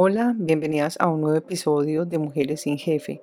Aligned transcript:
Hola, 0.00 0.32
bienvenidas 0.36 0.96
a 1.00 1.08
un 1.08 1.22
nuevo 1.22 1.36
episodio 1.36 2.04
de 2.04 2.18
Mujeres 2.18 2.60
sin 2.60 2.78
Jefe. 2.78 3.20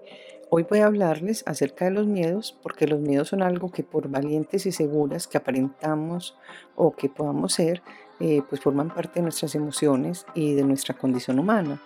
Hoy 0.49 0.63
voy 0.69 0.79
a 0.79 0.87
hablarles 0.87 1.41
acerca 1.47 1.85
de 1.85 1.91
los 1.91 2.05
miedos 2.05 2.59
porque 2.61 2.85
los 2.85 2.99
miedos 2.99 3.29
son 3.29 3.43
algo 3.43 3.71
que 3.71 3.81
por 3.81 4.09
valientes 4.09 4.65
y 4.65 4.73
seguras 4.73 5.25
que 5.25 5.37
aparentamos 5.37 6.35
o 6.75 6.91
que 6.91 7.07
podamos 7.07 7.53
ser, 7.53 7.81
eh, 8.19 8.41
pues 8.49 8.59
forman 8.59 8.93
parte 8.93 9.19
de 9.19 9.21
nuestras 9.21 9.55
emociones 9.55 10.25
y 10.35 10.53
de 10.53 10.63
nuestra 10.65 10.97
condición 10.97 11.39
humana. 11.39 11.81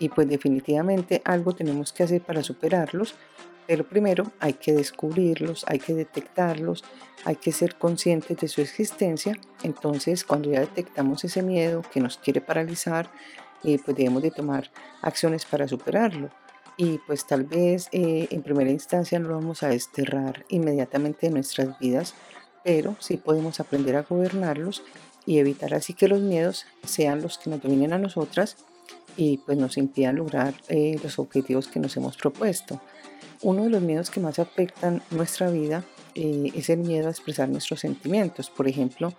Y 0.00 0.08
pues 0.08 0.28
definitivamente 0.28 1.22
algo 1.24 1.54
tenemos 1.54 1.92
que 1.92 2.02
hacer 2.02 2.20
para 2.20 2.42
superarlos, 2.42 3.14
pero 3.68 3.88
primero 3.88 4.24
hay 4.40 4.54
que 4.54 4.72
descubrirlos, 4.72 5.64
hay 5.68 5.78
que 5.78 5.94
detectarlos, 5.94 6.82
hay 7.24 7.36
que 7.36 7.52
ser 7.52 7.76
conscientes 7.76 8.36
de 8.38 8.48
su 8.48 8.62
existencia. 8.62 9.38
Entonces 9.62 10.24
cuando 10.24 10.50
ya 10.50 10.58
detectamos 10.58 11.22
ese 11.22 11.40
miedo 11.44 11.82
que 11.92 12.00
nos 12.00 12.18
quiere 12.18 12.40
paralizar, 12.40 13.08
eh, 13.64 13.78
pues 13.84 13.96
debemos 13.96 14.22
de 14.22 14.30
tomar 14.30 14.70
acciones 15.02 15.44
para 15.44 15.66
superarlo. 15.66 16.30
Y 16.76 16.98
pues 17.06 17.26
tal 17.26 17.44
vez 17.44 17.88
eh, 17.92 18.26
en 18.30 18.42
primera 18.42 18.70
instancia 18.70 19.18
no 19.18 19.28
lo 19.28 19.34
vamos 19.36 19.62
a 19.62 19.68
desterrar 19.68 20.44
inmediatamente 20.48 21.28
de 21.28 21.32
nuestras 21.32 21.78
vidas, 21.78 22.14
pero 22.64 22.96
sí 22.98 23.16
podemos 23.16 23.60
aprender 23.60 23.96
a 23.96 24.02
gobernarlos 24.02 24.82
y 25.24 25.38
evitar 25.38 25.72
así 25.74 25.94
que 25.94 26.08
los 26.08 26.20
miedos 26.20 26.66
sean 26.84 27.22
los 27.22 27.38
que 27.38 27.48
nos 27.48 27.62
dominen 27.62 27.92
a 27.92 27.98
nosotras 27.98 28.56
y 29.16 29.38
pues 29.38 29.56
nos 29.56 29.78
impidan 29.78 30.16
lograr 30.16 30.54
eh, 30.68 30.98
los 31.02 31.18
objetivos 31.18 31.68
que 31.68 31.78
nos 31.78 31.96
hemos 31.96 32.16
propuesto. 32.16 32.80
Uno 33.42 33.64
de 33.64 33.70
los 33.70 33.82
miedos 33.82 34.10
que 34.10 34.20
más 34.20 34.38
afectan 34.38 35.02
nuestra 35.10 35.50
vida 35.50 35.84
es 36.14 36.70
el 36.70 36.78
miedo 36.78 37.08
a 37.08 37.10
expresar 37.10 37.48
nuestros 37.48 37.80
sentimientos. 37.80 38.48
Por 38.48 38.68
ejemplo, 38.68 39.14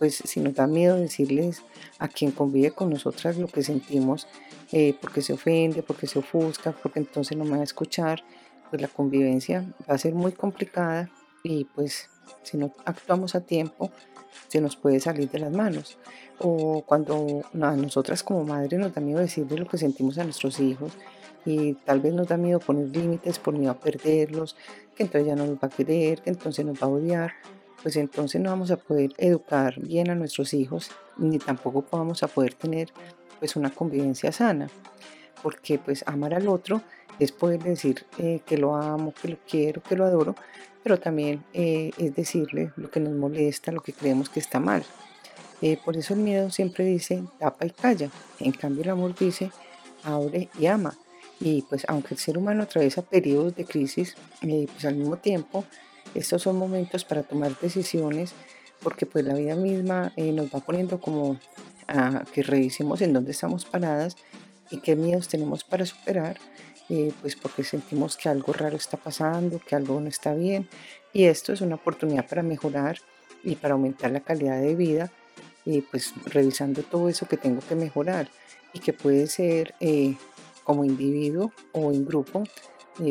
pues 0.00 0.14
si 0.24 0.40
nos 0.40 0.54
da 0.54 0.66
miedo 0.66 0.96
decirles 0.96 1.62
a 1.98 2.08
quien 2.08 2.30
convive 2.30 2.70
con 2.70 2.88
nosotras 2.88 3.36
lo 3.36 3.48
que 3.48 3.62
sentimos, 3.62 4.26
eh, 4.72 4.94
porque 4.98 5.20
se 5.20 5.34
ofende, 5.34 5.82
porque 5.82 6.06
se 6.06 6.18
ofusca, 6.18 6.72
porque 6.72 7.00
entonces 7.00 7.36
no 7.36 7.44
me 7.44 7.50
va 7.50 7.60
a 7.60 7.64
escuchar, 7.64 8.24
pues 8.70 8.80
la 8.80 8.88
convivencia 8.88 9.62
va 9.88 9.94
a 9.94 9.98
ser 9.98 10.14
muy 10.14 10.32
complicada 10.32 11.10
y 11.42 11.66
pues 11.66 12.08
si 12.42 12.56
no 12.56 12.72
actuamos 12.86 13.34
a 13.34 13.42
tiempo, 13.42 13.90
se 14.48 14.62
nos 14.62 14.74
puede 14.74 15.00
salir 15.00 15.30
de 15.30 15.38
las 15.38 15.52
manos. 15.52 15.98
O 16.38 16.82
cuando 16.86 17.42
a 17.52 17.76
nosotras 17.76 18.22
como 18.22 18.42
madres 18.42 18.80
nos 18.80 18.94
da 18.94 19.02
miedo 19.02 19.20
decirles 19.20 19.60
lo 19.60 19.66
que 19.66 19.76
sentimos 19.76 20.16
a 20.16 20.24
nuestros 20.24 20.60
hijos 20.60 20.92
y 21.44 21.74
tal 21.74 22.00
vez 22.00 22.14
nos 22.14 22.26
da 22.26 22.38
miedo 22.38 22.58
poner 22.58 22.88
límites 22.88 23.38
por 23.38 23.52
miedo 23.52 23.72
a 23.72 23.78
perderlos, 23.78 24.56
que 24.96 25.02
entonces 25.02 25.26
ya 25.26 25.36
no 25.36 25.44
nos 25.44 25.56
va 25.56 25.68
a 25.68 25.68
querer, 25.68 26.22
que 26.22 26.30
entonces 26.30 26.64
nos 26.64 26.82
va 26.82 26.86
a 26.86 26.90
odiar 26.90 27.32
pues 27.82 27.96
entonces 27.96 28.40
no 28.40 28.50
vamos 28.50 28.70
a 28.70 28.76
poder 28.76 29.12
educar 29.18 29.80
bien 29.80 30.10
a 30.10 30.14
nuestros 30.14 30.54
hijos 30.54 30.90
ni 31.16 31.38
tampoco 31.38 31.84
vamos 31.90 32.22
a 32.22 32.28
poder 32.28 32.54
tener 32.54 32.90
pues 33.38 33.56
una 33.56 33.70
convivencia 33.70 34.32
sana 34.32 34.68
porque 35.42 35.78
pues 35.78 36.04
amar 36.06 36.34
al 36.34 36.48
otro 36.48 36.82
es 37.18 37.32
poder 37.32 37.62
decir 37.62 38.04
eh, 38.18 38.40
que 38.46 38.56
lo 38.56 38.74
amo, 38.74 39.12
que 39.20 39.28
lo 39.28 39.38
quiero, 39.48 39.82
que 39.82 39.94
lo 39.94 40.04
adoro, 40.04 40.34
pero 40.82 40.98
también 40.98 41.44
eh, 41.52 41.90
es 41.98 42.14
decirle 42.14 42.72
lo 42.76 42.90
que 42.90 42.98
nos 42.98 43.12
molesta, 43.12 43.72
lo 43.72 43.82
que 43.82 43.92
creemos 43.92 44.30
que 44.30 44.40
está 44.40 44.58
mal. 44.58 44.82
Eh, 45.60 45.78
por 45.84 45.96
eso 45.96 46.14
el 46.14 46.20
miedo 46.20 46.50
siempre 46.50 46.84
dice 46.84 47.22
tapa 47.38 47.66
y 47.66 47.70
calla, 47.70 48.08
en 48.38 48.52
cambio 48.52 48.82
el 48.82 48.90
amor 48.90 49.14
dice 49.14 49.50
abre 50.02 50.48
y 50.58 50.66
ama. 50.66 50.96
Y 51.38 51.62
pues 51.62 51.84
aunque 51.88 52.14
el 52.14 52.20
ser 52.20 52.38
humano 52.38 52.62
atraviesa 52.62 53.02
periodos 53.02 53.54
de 53.54 53.64
crisis, 53.64 54.14
pues 54.40 54.84
al 54.84 54.96
mismo 54.96 55.16
tiempo 55.16 55.64
estos 56.14 56.42
son 56.42 56.56
momentos 56.56 57.04
para 57.04 57.22
tomar 57.22 57.58
decisiones 57.58 58.34
porque 58.82 59.06
pues 59.06 59.24
la 59.24 59.34
vida 59.34 59.56
misma 59.56 60.12
eh, 60.16 60.32
nos 60.32 60.46
va 60.54 60.60
poniendo 60.60 61.00
como 61.00 61.38
a 61.86 62.24
que 62.32 62.42
revisemos 62.42 63.00
en 63.02 63.12
dónde 63.12 63.32
estamos 63.32 63.64
paradas 63.64 64.16
y 64.70 64.78
qué 64.78 64.96
miedos 64.96 65.28
tenemos 65.28 65.64
para 65.64 65.84
superar, 65.84 66.38
eh, 66.88 67.12
pues 67.20 67.36
porque 67.36 67.64
sentimos 67.64 68.16
que 68.16 68.28
algo 68.28 68.52
raro 68.52 68.76
está 68.76 68.96
pasando, 68.96 69.58
que 69.58 69.74
algo 69.74 70.00
no 70.00 70.08
está 70.08 70.32
bien. 70.34 70.68
Y 71.12 71.24
esto 71.24 71.52
es 71.52 71.60
una 71.60 71.74
oportunidad 71.74 72.28
para 72.28 72.42
mejorar 72.42 72.98
y 73.42 73.56
para 73.56 73.74
aumentar 73.74 74.12
la 74.12 74.20
calidad 74.20 74.60
de 74.60 74.74
vida 74.76 75.10
y 75.64 75.80
pues 75.82 76.14
revisando 76.26 76.82
todo 76.82 77.08
eso 77.08 77.26
que 77.26 77.36
tengo 77.36 77.60
que 77.60 77.74
mejorar 77.74 78.28
y 78.72 78.78
que 78.78 78.92
puede 78.92 79.26
ser 79.26 79.74
eh, 79.80 80.16
como 80.62 80.84
individuo 80.84 81.52
o 81.72 81.92
en 81.92 82.06
grupo, 82.06 82.44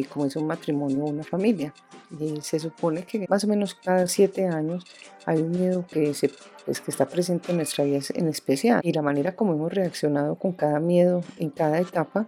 como 0.09 0.25
es 0.25 0.35
un 0.35 0.47
matrimonio 0.47 1.03
o 1.03 1.09
una 1.09 1.23
familia. 1.23 1.73
Y 2.19 2.41
se 2.41 2.59
supone 2.59 3.03
que 3.03 3.25
más 3.27 3.43
o 3.43 3.47
menos 3.47 3.75
cada 3.75 4.07
siete 4.07 4.47
años 4.47 4.85
hay 5.25 5.39
un 5.41 5.51
miedo 5.51 5.85
que, 5.87 6.13
se, 6.13 6.31
pues, 6.65 6.81
que 6.81 6.91
está 6.91 7.07
presente 7.07 7.51
en 7.51 7.57
nuestra 7.57 7.83
vida 7.83 7.99
en 8.13 8.27
especial. 8.27 8.81
Y 8.83 8.93
la 8.93 9.01
manera 9.01 9.35
como 9.35 9.53
hemos 9.53 9.73
reaccionado 9.73 10.35
con 10.35 10.53
cada 10.53 10.79
miedo 10.79 11.21
en 11.37 11.49
cada 11.49 11.79
etapa 11.79 12.27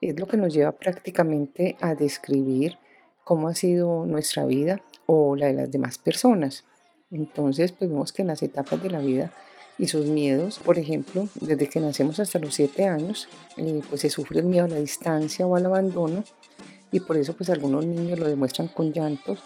es 0.00 0.18
lo 0.18 0.26
que 0.26 0.36
nos 0.36 0.52
lleva 0.54 0.72
prácticamente 0.72 1.76
a 1.80 1.94
describir 1.94 2.78
cómo 3.24 3.48
ha 3.48 3.54
sido 3.54 4.06
nuestra 4.06 4.46
vida 4.46 4.80
o 5.06 5.36
la 5.36 5.46
de 5.46 5.54
las 5.54 5.70
demás 5.70 5.98
personas. 5.98 6.64
Entonces, 7.10 7.72
pues 7.72 7.90
vemos 7.90 8.12
que 8.12 8.22
en 8.22 8.28
las 8.28 8.42
etapas 8.42 8.82
de 8.82 8.90
la 8.90 9.00
vida 9.00 9.32
y 9.78 9.86
sus 9.86 10.06
miedos, 10.06 10.58
por 10.58 10.78
ejemplo, 10.78 11.28
desde 11.40 11.68
que 11.68 11.80
nacemos 11.80 12.18
hasta 12.20 12.38
los 12.38 12.54
siete 12.54 12.86
años, 12.86 13.28
eh, 13.56 13.80
pues 13.88 14.00
se 14.02 14.10
sufre 14.10 14.40
el 14.40 14.46
miedo 14.46 14.64
a 14.64 14.68
la 14.68 14.76
distancia 14.76 15.46
o 15.46 15.56
al 15.56 15.66
abandono, 15.66 16.24
y 16.90 17.00
por 17.00 17.16
eso 17.16 17.34
pues 17.34 17.50
algunos 17.50 17.86
niños 17.86 18.18
lo 18.18 18.26
demuestran 18.26 18.68
con 18.68 18.92
llantos 18.92 19.42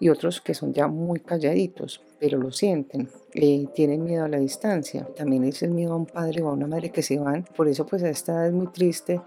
y 0.00 0.08
otros 0.08 0.40
que 0.40 0.54
son 0.54 0.72
ya 0.72 0.88
muy 0.88 1.20
calladitos, 1.20 2.02
pero 2.18 2.38
lo 2.38 2.50
sienten, 2.50 3.08
eh, 3.34 3.66
tienen 3.74 4.02
miedo 4.02 4.24
a 4.24 4.28
la 4.28 4.38
distancia, 4.38 5.06
también 5.16 5.44
es 5.44 5.62
el 5.62 5.70
miedo 5.70 5.92
a 5.92 5.96
un 5.96 6.06
padre 6.06 6.42
o 6.42 6.48
a 6.48 6.52
una 6.52 6.66
madre 6.66 6.90
que 6.90 7.02
se 7.02 7.18
van, 7.18 7.44
por 7.56 7.68
eso 7.68 7.86
pues 7.86 8.02
a 8.02 8.10
esta 8.10 8.32
edad 8.32 8.46
es 8.48 8.52
muy 8.52 8.66
triste 8.68 9.20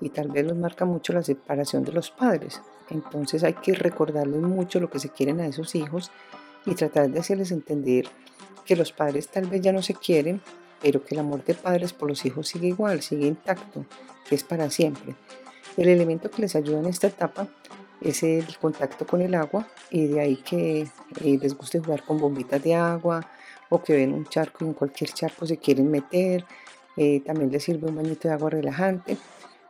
y 0.00 0.10
tal 0.10 0.28
vez 0.28 0.46
los 0.46 0.56
marca 0.56 0.84
mucho 0.84 1.12
la 1.12 1.22
separación 1.22 1.82
de 1.82 1.92
los 1.92 2.10
padres, 2.10 2.60
entonces 2.90 3.42
hay 3.42 3.54
que 3.54 3.74
recordarles 3.74 4.42
mucho 4.42 4.80
lo 4.80 4.90
que 4.90 4.98
se 4.98 5.08
quieren 5.08 5.40
a 5.40 5.46
esos 5.46 5.74
hijos 5.74 6.10
y 6.66 6.74
tratar 6.74 7.10
de 7.10 7.20
hacerles 7.20 7.50
entender 7.50 8.06
que 8.64 8.76
los 8.76 8.92
padres 8.92 9.28
tal 9.28 9.46
vez 9.46 9.62
ya 9.62 9.72
no 9.72 9.80
se 9.80 9.94
quieren, 9.94 10.42
pero 10.82 11.02
que 11.02 11.14
el 11.14 11.20
amor 11.20 11.42
de 11.44 11.54
padres 11.54 11.94
por 11.94 12.08
los 12.08 12.24
hijos 12.26 12.48
sigue 12.48 12.68
igual, 12.68 13.00
sigue 13.00 13.26
intacto, 13.26 13.86
que 14.28 14.34
es 14.34 14.44
para 14.44 14.70
siempre. 14.70 15.16
El 15.78 15.88
elemento 15.88 16.28
que 16.28 16.42
les 16.42 16.56
ayuda 16.56 16.80
en 16.80 16.86
esta 16.86 17.06
etapa 17.06 17.46
es 18.00 18.24
el 18.24 18.58
contacto 18.58 19.06
con 19.06 19.22
el 19.22 19.32
agua 19.36 19.68
y 19.92 20.08
de 20.08 20.20
ahí 20.20 20.36
que 20.36 20.80
eh, 20.80 21.38
les 21.40 21.56
guste 21.56 21.78
jugar 21.78 22.02
con 22.04 22.18
bombitas 22.18 22.60
de 22.64 22.74
agua 22.74 23.24
o 23.68 23.80
que 23.80 23.92
ven 23.92 24.12
un 24.12 24.26
charco 24.26 24.64
y 24.64 24.68
en 24.68 24.74
cualquier 24.74 25.12
charco 25.12 25.46
se 25.46 25.58
quieren 25.58 25.88
meter. 25.88 26.44
Eh, 26.96 27.22
también 27.24 27.52
les 27.52 27.62
sirve 27.62 27.86
un 27.88 27.94
bañito 27.94 28.26
de 28.26 28.34
agua 28.34 28.50
relajante 28.50 29.16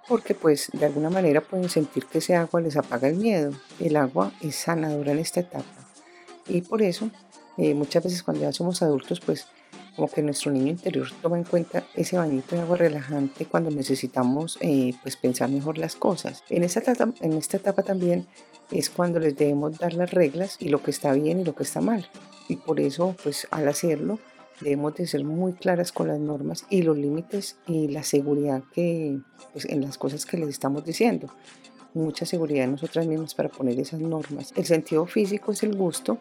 porque 0.09 0.33
pues 0.35 0.71
de 0.73 0.87
alguna 0.87 1.11
manera 1.11 1.43
pueden 1.43 1.69
sentir 1.69 2.07
que 2.07 2.19
ese 2.19 2.35
agua 2.35 2.63
les 2.63 2.79
apaga 2.79 3.09
el 3.09 3.17
miedo. 3.17 3.53
El 3.79 3.95
agua 3.95 4.33
es 4.41 4.57
sanadora 4.57 5.13
en 5.13 5.19
esta 5.19 5.41
etapa 5.41 5.67
y 6.49 6.63
por 6.63 6.81
eso 6.81 7.11
eh, 7.59 7.75
muchas 7.75 8.03
veces 8.03 8.23
cuando 8.23 8.45
ya 8.45 8.53
somos 8.55 8.81
adultos 8.81 9.21
pues 9.21 9.47
como 9.99 10.09
que 10.09 10.23
nuestro 10.23 10.53
niño 10.53 10.69
interior 10.69 11.09
toma 11.21 11.39
en 11.39 11.43
cuenta 11.43 11.83
ese 11.97 12.17
bañito 12.17 12.55
de 12.55 12.63
agua 12.63 12.77
relajante 12.77 13.47
cuando 13.47 13.69
necesitamos 13.73 14.57
eh, 14.61 14.95
pues 15.03 15.17
pensar 15.17 15.51
mejor 15.51 15.77
las 15.77 15.97
cosas. 15.97 16.45
En 16.51 16.63
esta, 16.63 16.79
etapa, 16.79 17.13
en 17.21 17.33
esta 17.33 17.57
etapa 17.57 17.83
también 17.83 18.29
es 18.71 18.91
cuando 18.91 19.19
les 19.19 19.37
debemos 19.37 19.77
dar 19.77 19.95
las 19.95 20.13
reglas 20.13 20.57
y 20.61 20.69
lo 20.69 20.85
que 20.85 20.93
está 20.93 21.13
bien 21.15 21.41
y 21.41 21.45
lo 21.45 21.57
que 21.57 21.65
está 21.65 21.81
mal. 21.81 22.09
Y 22.49 22.55
por 22.55 22.79
eso 22.79 23.17
pues 23.25 23.49
al 23.51 23.67
hacerlo 23.67 24.21
debemos 24.61 24.95
de 24.95 25.09
ser 25.09 25.25
muy 25.25 25.55
claras 25.55 25.91
con 25.91 26.07
las 26.07 26.21
normas 26.21 26.65
y 26.71 26.83
los 26.83 26.97
límites 26.97 27.57
y 27.67 27.89
la 27.89 28.05
seguridad 28.05 28.63
que 28.73 29.19
pues, 29.53 29.65
en 29.65 29.81
las 29.81 29.99
cosas 29.99 30.27
que 30.27 30.37
les 30.37 30.51
estamos 30.51 30.85
diciendo. 30.85 31.29
Mucha 31.93 32.25
seguridad 32.25 32.67
en 32.67 32.73
nosotras 32.73 33.09
mismas 33.09 33.35
para 33.35 33.49
poner 33.49 33.81
esas 33.81 33.99
normas. 33.99 34.53
El 34.55 34.65
sentido 34.65 35.07
físico 35.07 35.51
es 35.51 35.65
el 35.65 35.77
gusto, 35.77 36.19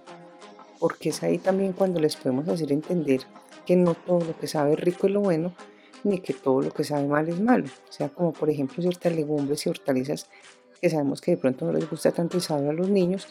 porque 0.79 1.09
es 1.09 1.21
ahí 1.21 1.37
también 1.37 1.73
cuando 1.73 1.99
les 1.99 2.15
podemos 2.15 2.47
hacer 2.47 2.71
entender 2.71 3.21
que 3.67 3.75
no 3.75 3.93
todo 3.93 4.21
lo 4.21 4.39
que 4.39 4.47
sabe 4.47 4.77
rico 4.77 5.07
es 5.07 5.13
lo 5.13 5.19
bueno, 5.19 5.53
ni 6.03 6.19
que 6.19 6.33
todo 6.33 6.61
lo 6.61 6.71
que 6.71 6.85
sabe 6.85 7.05
mal 7.05 7.27
es 7.27 7.39
malo. 7.39 7.67
O 7.89 7.91
sea, 7.91 8.07
como 8.07 8.31
por 8.31 8.49
ejemplo 8.49 8.81
ciertas 8.81 9.13
legumbres 9.13 9.65
y 9.65 9.69
hortalizas 9.69 10.29
que 10.81 10.89
sabemos 10.89 11.19
que 11.21 11.31
de 11.31 11.37
pronto 11.37 11.65
no 11.65 11.73
les 11.73 11.89
gusta 11.89 12.11
tanto 12.11 12.37
y 12.37 12.41
sabe 12.41 12.69
a 12.69 12.73
los 12.73 12.89
niños, 12.89 13.27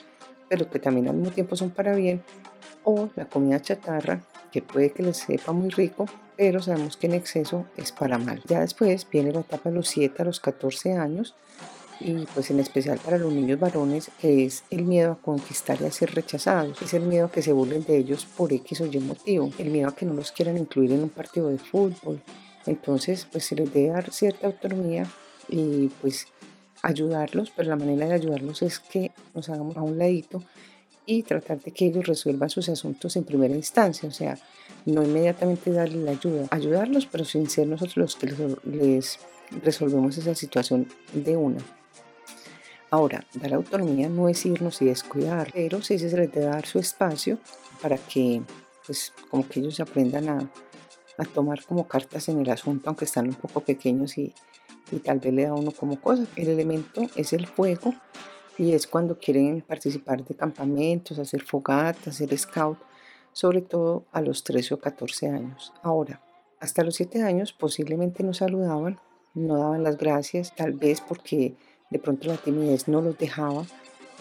pero 0.48 0.68
que 0.70 0.78
también 0.78 1.08
al 1.08 1.16
mismo 1.16 1.32
tiempo 1.32 1.56
son 1.56 1.70
para 1.70 1.94
bien, 1.94 2.22
o 2.84 3.08
la 3.16 3.24
comida 3.24 3.60
chatarra, 3.60 4.20
que 4.52 4.62
puede 4.62 4.92
que 4.92 5.02
les 5.02 5.16
sepa 5.16 5.52
muy 5.52 5.70
rico, 5.70 6.06
pero 6.36 6.60
sabemos 6.60 6.96
que 6.96 7.06
en 7.06 7.14
exceso 7.14 7.66
es 7.76 7.92
para 7.92 8.18
mal. 8.18 8.42
Ya 8.46 8.60
después 8.60 9.08
viene 9.10 9.32
la 9.32 9.40
etapa 9.40 9.70
de 9.70 9.76
los 9.76 9.88
7 9.88 10.22
a 10.22 10.24
los 10.26 10.40
14 10.40 10.92
años, 10.92 11.34
y 12.00 12.26
pues 12.34 12.50
en 12.50 12.60
especial 12.60 12.98
para 12.98 13.18
los 13.18 13.32
niños 13.32 13.58
varones, 13.58 14.10
es 14.22 14.64
el 14.70 14.84
miedo 14.84 15.12
a 15.12 15.16
conquistar 15.16 15.80
y 15.80 15.84
a 15.84 15.90
ser 15.90 16.14
rechazados, 16.14 16.80
es 16.82 16.94
el 16.94 17.02
miedo 17.02 17.26
a 17.26 17.30
que 17.30 17.42
se 17.42 17.52
burlen 17.52 17.84
de 17.84 17.96
ellos 17.96 18.26
por 18.26 18.52
X 18.52 18.80
o 18.80 18.86
Y 18.86 18.98
motivo, 18.98 19.50
el 19.58 19.70
miedo 19.70 19.88
a 19.88 19.94
que 19.94 20.06
no 20.06 20.14
los 20.14 20.32
quieran 20.32 20.58
incluir 20.58 20.92
en 20.92 21.02
un 21.04 21.10
partido 21.10 21.48
de 21.48 21.58
fútbol. 21.58 22.20
Entonces, 22.66 23.26
pues 23.30 23.44
se 23.44 23.54
les 23.54 23.72
debe 23.72 23.90
dar 23.90 24.12
cierta 24.12 24.46
autonomía 24.46 25.06
y 25.48 25.88
pues 26.00 26.26
ayudarlos, 26.82 27.52
pero 27.54 27.68
la 27.68 27.76
manera 27.76 28.06
de 28.06 28.14
ayudarlos 28.14 28.62
es 28.62 28.78
que 28.78 29.12
nos 29.34 29.48
hagamos 29.48 29.76
a 29.76 29.82
un 29.82 29.98
ladito 29.98 30.42
y 31.06 31.22
tratar 31.22 31.60
de 31.60 31.70
que 31.70 31.86
ellos 31.86 32.06
resuelvan 32.06 32.50
sus 32.50 32.68
asuntos 32.68 33.16
en 33.16 33.24
primera 33.24 33.54
instancia, 33.54 34.08
o 34.08 34.12
sea, 34.12 34.36
no 34.84 35.02
inmediatamente 35.04 35.70
darle 35.70 36.02
la 36.02 36.10
ayuda, 36.12 36.48
ayudarlos, 36.50 37.06
pero 37.06 37.24
sin 37.24 37.48
ser 37.48 37.68
nosotros 37.68 37.96
los 37.96 38.16
que 38.16 38.34
les 38.64 39.20
resolvemos 39.62 40.18
esa 40.18 40.34
situación 40.34 40.88
de 41.12 41.36
una. 41.36 41.58
Ahora, 42.96 43.26
dar 43.34 43.52
autonomía 43.52 44.08
no 44.08 44.26
es 44.26 44.46
irnos 44.46 44.80
y 44.80 44.86
descuidar, 44.86 45.50
pero 45.52 45.82
sí 45.82 45.98
se 45.98 46.16
les 46.16 46.32
debe 46.32 46.46
dar 46.46 46.64
su 46.64 46.78
espacio 46.78 47.38
para 47.82 47.98
que, 47.98 48.40
pues, 48.86 49.12
como 49.28 49.46
que 49.46 49.60
ellos 49.60 49.80
aprendan 49.80 50.30
a, 50.30 50.50
a 51.18 51.24
tomar 51.26 51.62
como 51.66 51.86
cartas 51.86 52.30
en 52.30 52.40
el 52.40 52.48
asunto, 52.48 52.88
aunque 52.88 53.04
están 53.04 53.28
un 53.28 53.34
poco 53.34 53.60
pequeños 53.60 54.16
y, 54.16 54.32
y 54.90 55.00
tal 55.00 55.20
vez 55.20 55.34
le 55.34 55.42
da 55.42 55.52
uno 55.52 55.72
como 55.72 56.00
cosa. 56.00 56.24
El 56.36 56.48
elemento 56.48 57.02
es 57.16 57.34
el 57.34 57.46
fuego 57.46 57.92
y 58.56 58.72
es 58.72 58.86
cuando 58.86 59.18
quieren 59.18 59.60
participar 59.60 60.24
de 60.24 60.34
campamentos, 60.34 61.18
hacer 61.18 61.42
fogatas, 61.42 62.14
hacer 62.14 62.38
scout, 62.38 62.78
sobre 63.30 63.60
todo 63.60 64.06
a 64.10 64.22
los 64.22 64.42
13 64.42 64.72
o 64.72 64.78
14 64.78 65.28
años. 65.28 65.74
Ahora, 65.82 66.22
hasta 66.60 66.82
los 66.82 66.94
7 66.94 67.22
años 67.22 67.52
posiblemente 67.52 68.22
no 68.22 68.32
saludaban, 68.32 68.98
no 69.34 69.58
daban 69.58 69.82
las 69.82 69.98
gracias, 69.98 70.56
tal 70.56 70.72
vez 70.72 71.02
porque 71.02 71.56
de 71.90 71.98
pronto 71.98 72.28
la 72.28 72.36
timidez 72.36 72.88
no 72.88 73.00
los 73.00 73.18
dejaba, 73.18 73.64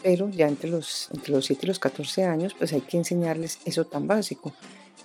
pero 0.03 0.29
ya 0.29 0.47
entre 0.47 0.69
los, 0.69 1.09
entre 1.13 1.33
los 1.33 1.45
7 1.45 1.62
y 1.63 1.67
los 1.67 1.79
14 1.79 2.23
años 2.23 2.53
pues 2.53 2.73
hay 2.73 2.81
que 2.81 2.97
enseñarles 2.97 3.59
eso 3.65 3.85
tan 3.85 4.07
básico, 4.07 4.53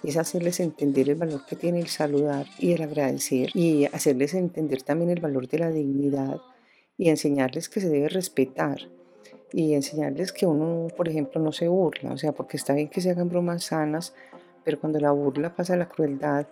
es 0.02 0.16
hacerles 0.16 0.60
entender 0.60 1.08
el 1.10 1.16
valor 1.16 1.44
que 1.46 1.56
tiene 1.56 1.80
el 1.80 1.88
saludar 1.88 2.46
y 2.58 2.72
el 2.72 2.82
agradecer 2.82 3.50
y 3.54 3.86
hacerles 3.86 4.34
entender 4.34 4.82
también 4.82 5.10
el 5.10 5.20
valor 5.20 5.48
de 5.48 5.58
la 5.58 5.70
dignidad 5.70 6.40
y 6.96 7.08
enseñarles 7.08 7.68
que 7.68 7.80
se 7.80 7.88
debe 7.88 8.08
respetar 8.08 8.78
y 9.52 9.74
enseñarles 9.74 10.32
que 10.32 10.46
uno, 10.46 10.88
por 10.96 11.08
ejemplo, 11.08 11.40
no 11.40 11.52
se 11.52 11.68
burla, 11.68 12.12
o 12.12 12.18
sea, 12.18 12.32
porque 12.32 12.56
está 12.56 12.74
bien 12.74 12.88
que 12.88 13.00
se 13.00 13.10
hagan 13.10 13.28
bromas 13.28 13.64
sanas, 13.64 14.14
pero 14.64 14.78
cuando 14.78 15.00
la 15.00 15.10
burla 15.10 15.54
pasa 15.54 15.74
a 15.74 15.76
la 15.76 15.88
crueldad 15.88 16.46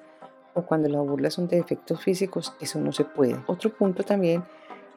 o 0.54 0.62
cuando 0.62 0.88
la 0.88 1.00
burla 1.00 1.30
son 1.30 1.48
de 1.48 1.56
defectos 1.56 2.02
físicos, 2.02 2.54
eso 2.60 2.80
no 2.80 2.92
se 2.92 3.04
puede. 3.04 3.36
Otro 3.46 3.72
punto 3.72 4.02
también 4.02 4.42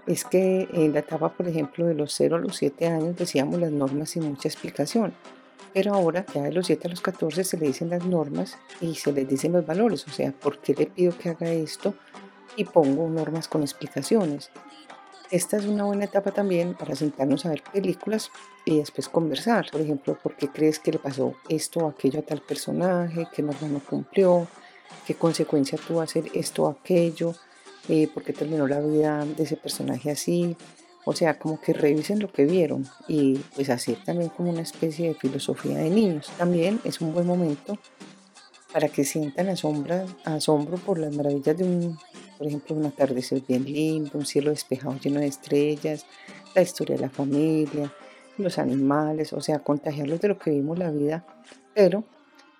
es 0.07 0.25
que 0.25 0.67
en 0.73 0.93
la 0.93 0.99
etapa, 0.99 1.29
por 1.29 1.47
ejemplo, 1.47 1.85
de 1.85 1.93
los 1.93 2.13
0 2.13 2.37
a 2.37 2.39
los 2.39 2.57
7 2.57 2.87
años 2.87 3.15
decíamos 3.17 3.59
las 3.59 3.71
normas 3.71 4.11
sin 4.11 4.23
mucha 4.23 4.47
explicación. 4.47 5.13
Pero 5.73 5.93
ahora, 5.93 6.25
ya 6.33 6.43
de 6.43 6.51
los 6.51 6.67
7 6.67 6.87
a 6.87 6.89
los 6.89 7.01
14, 7.01 7.43
se 7.43 7.57
le 7.57 7.67
dicen 7.67 7.89
las 7.89 8.05
normas 8.05 8.57
y 8.81 8.95
se 8.95 9.13
les 9.13 9.27
dicen 9.27 9.53
los 9.53 9.65
valores. 9.65 10.05
O 10.07 10.11
sea, 10.11 10.31
¿por 10.31 10.59
qué 10.59 10.73
le 10.73 10.87
pido 10.87 11.17
que 11.17 11.29
haga 11.29 11.49
esto? 11.51 11.93
Y 12.57 12.65
pongo 12.65 13.07
normas 13.07 13.47
con 13.47 13.61
explicaciones. 13.61 14.51
Esta 15.29 15.55
es 15.55 15.65
una 15.65 15.85
buena 15.85 16.03
etapa 16.03 16.31
también 16.31 16.73
para 16.73 16.93
sentarnos 16.93 17.45
a 17.45 17.49
ver 17.49 17.63
películas 17.71 18.31
y 18.65 18.79
después 18.79 19.07
conversar. 19.07 19.67
Por 19.71 19.79
ejemplo, 19.79 20.17
¿por 20.21 20.35
qué 20.35 20.49
crees 20.49 20.77
que 20.77 20.91
le 20.91 20.99
pasó 20.99 21.35
esto 21.47 21.79
o 21.79 21.87
aquello 21.87 22.19
a 22.19 22.23
tal 22.23 22.41
personaje? 22.41 23.27
¿Qué 23.33 23.41
norma 23.41 23.69
no 23.69 23.79
cumplió? 23.79 24.45
¿Qué 25.07 25.15
consecuencia 25.15 25.77
tuvo 25.77 26.01
hacer 26.01 26.25
esto 26.33 26.63
o 26.63 26.69
aquello? 26.69 27.33
Eh, 27.89 28.07
¿Por 28.13 28.23
qué 28.23 28.33
terminó 28.33 28.67
la 28.67 28.79
vida 28.79 29.25
de 29.25 29.43
ese 29.43 29.57
personaje 29.57 30.11
así? 30.11 30.55
O 31.05 31.13
sea, 31.13 31.39
como 31.39 31.59
que 31.59 31.73
revisen 31.73 32.19
lo 32.19 32.31
que 32.31 32.45
vieron 32.45 32.85
y 33.07 33.37
pues 33.55 33.69
hacer 33.69 33.97
también 34.03 34.29
como 34.29 34.51
una 34.51 34.61
especie 34.61 35.07
de 35.09 35.15
filosofía 35.15 35.77
de 35.77 35.89
niños. 35.89 36.31
También 36.37 36.79
es 36.83 37.01
un 37.01 37.13
buen 37.13 37.25
momento 37.25 37.77
para 38.71 38.87
que 38.87 39.03
sientan 39.03 39.49
asombra, 39.49 40.05
asombro 40.23 40.77
por 40.77 40.99
las 40.99 41.15
maravillas 41.15 41.57
de 41.57 41.63
un, 41.63 41.97
por 42.37 42.47
ejemplo, 42.47 42.75
un 42.75 42.85
atardecer 42.85 43.41
bien 43.47 43.65
lindo, 43.65 44.11
un 44.17 44.25
cielo 44.25 44.51
despejado 44.51 44.97
lleno 44.99 45.19
de 45.19 45.27
estrellas, 45.27 46.05
la 46.55 46.61
historia 46.61 46.95
de 46.95 47.01
la 47.01 47.09
familia, 47.09 47.91
los 48.37 48.57
animales, 48.57 49.33
o 49.33 49.41
sea, 49.41 49.59
contagiarlos 49.59 50.21
de 50.21 50.29
lo 50.29 50.39
que 50.39 50.51
vimos 50.51 50.77
la 50.77 50.91
vida, 50.91 51.25
pero 51.73 52.03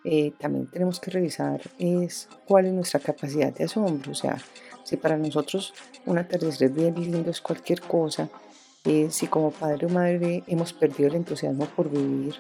eh, 0.04 0.34
también 0.40 0.68
tenemos 0.68 1.00
que 1.00 1.12
revisar 1.12 1.62
es 1.78 2.28
cuál 2.48 2.66
es 2.66 2.74
nuestra 2.74 3.00
capacidad 3.00 3.54
de 3.54 3.66
asombro, 3.66 4.12
o 4.12 4.16
sea, 4.16 4.38
si 4.92 4.98
para 4.98 5.16
nosotros 5.16 5.74
un 6.06 6.18
atardecer 6.18 6.70
bien 6.70 6.96
lindo 6.96 7.32
es 7.32 7.40
cualquier 7.40 7.80
cosa, 7.80 8.28
eh, 8.84 9.08
si 9.10 9.28
como 9.28 9.52
padre 9.52 9.86
o 9.86 9.90
madre 9.90 10.44
hemos 10.48 10.74
perdido 10.74 11.08
el 11.08 11.16
entusiasmo 11.16 11.66
por 11.66 11.90
vivir, 11.90 12.36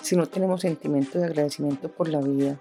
si 0.00 0.14
no 0.14 0.26
tenemos 0.26 0.60
sentimiento 0.60 1.18
de 1.18 1.24
agradecimiento 1.24 1.88
por 1.88 2.08
la 2.08 2.20
vida, 2.20 2.60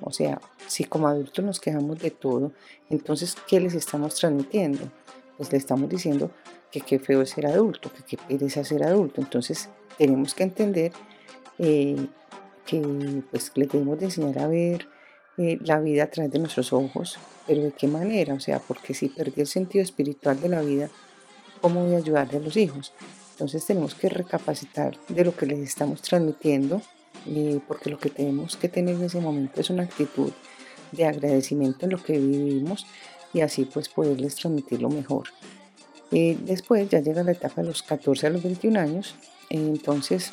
o 0.00 0.10
sea, 0.10 0.40
si 0.66 0.84
como 0.84 1.06
adultos 1.06 1.44
nos 1.44 1.60
quejamos 1.60 1.98
de 1.98 2.12
todo, 2.12 2.52
entonces, 2.88 3.36
¿qué 3.46 3.60
les 3.60 3.74
estamos 3.74 4.14
transmitiendo? 4.14 4.90
Pues 5.36 5.52
le 5.52 5.58
estamos 5.58 5.90
diciendo 5.90 6.30
que 6.70 6.80
qué 6.80 6.98
feo 6.98 7.20
es 7.20 7.28
ser 7.28 7.48
adulto, 7.48 7.92
que 7.92 8.02
qué 8.04 8.16
pereza 8.16 8.64
ser 8.64 8.84
adulto. 8.84 9.20
Entonces, 9.20 9.68
tenemos 9.98 10.34
que 10.34 10.44
entender 10.44 10.92
eh, 11.58 12.06
que 12.64 13.22
pues 13.30 13.52
le 13.54 13.66
debemos 13.66 13.98
de 13.98 14.06
enseñar 14.06 14.38
a 14.38 14.48
ver 14.48 14.88
eh, 15.38 15.58
la 15.62 15.80
vida 15.80 16.04
a 16.04 16.06
través 16.08 16.30
de 16.30 16.38
nuestros 16.38 16.74
ojos, 16.74 17.18
pero 17.46 17.62
¿de 17.62 17.72
qué 17.72 17.88
manera? 17.88 18.34
O 18.34 18.40
sea, 18.40 18.58
porque 18.58 18.92
si 18.92 19.08
perdí 19.08 19.40
el 19.40 19.46
sentido 19.46 19.82
espiritual 19.82 20.38
de 20.38 20.48
la 20.50 20.60
vida, 20.60 20.90
¿cómo 21.62 21.86
voy 21.86 21.94
a 21.94 21.98
ayudarle 21.98 22.36
a 22.36 22.40
los 22.40 22.54
hijos? 22.58 22.92
Entonces 23.30 23.64
tenemos 23.64 23.94
que 23.94 24.10
recapacitar 24.10 24.98
de 25.08 25.24
lo 25.24 25.34
que 25.34 25.46
les 25.46 25.60
estamos 25.60 26.02
transmitiendo, 26.02 26.82
eh, 27.26 27.60
porque 27.66 27.88
lo 27.88 27.98
que 27.98 28.10
tenemos 28.10 28.56
que 28.56 28.68
tener 28.68 28.96
en 28.96 29.04
ese 29.04 29.20
momento 29.20 29.58
es 29.62 29.70
una 29.70 29.84
actitud 29.84 30.32
de 30.92 31.06
agradecimiento 31.06 31.86
en 31.86 31.92
lo 31.92 32.02
que 32.02 32.18
vivimos 32.18 32.86
y 33.32 33.40
así 33.40 33.64
pues 33.64 33.88
poderles 33.88 34.34
transmitir 34.34 34.82
lo 34.82 34.90
mejor. 34.90 35.28
Eh, 36.10 36.36
después 36.44 36.90
ya 36.90 37.00
llega 37.00 37.22
la 37.22 37.32
etapa 37.32 37.62
de 37.62 37.68
los 37.68 37.82
14 37.82 38.26
a 38.26 38.30
los 38.30 38.42
21 38.42 38.78
años, 38.78 39.14
entonces 39.48 40.32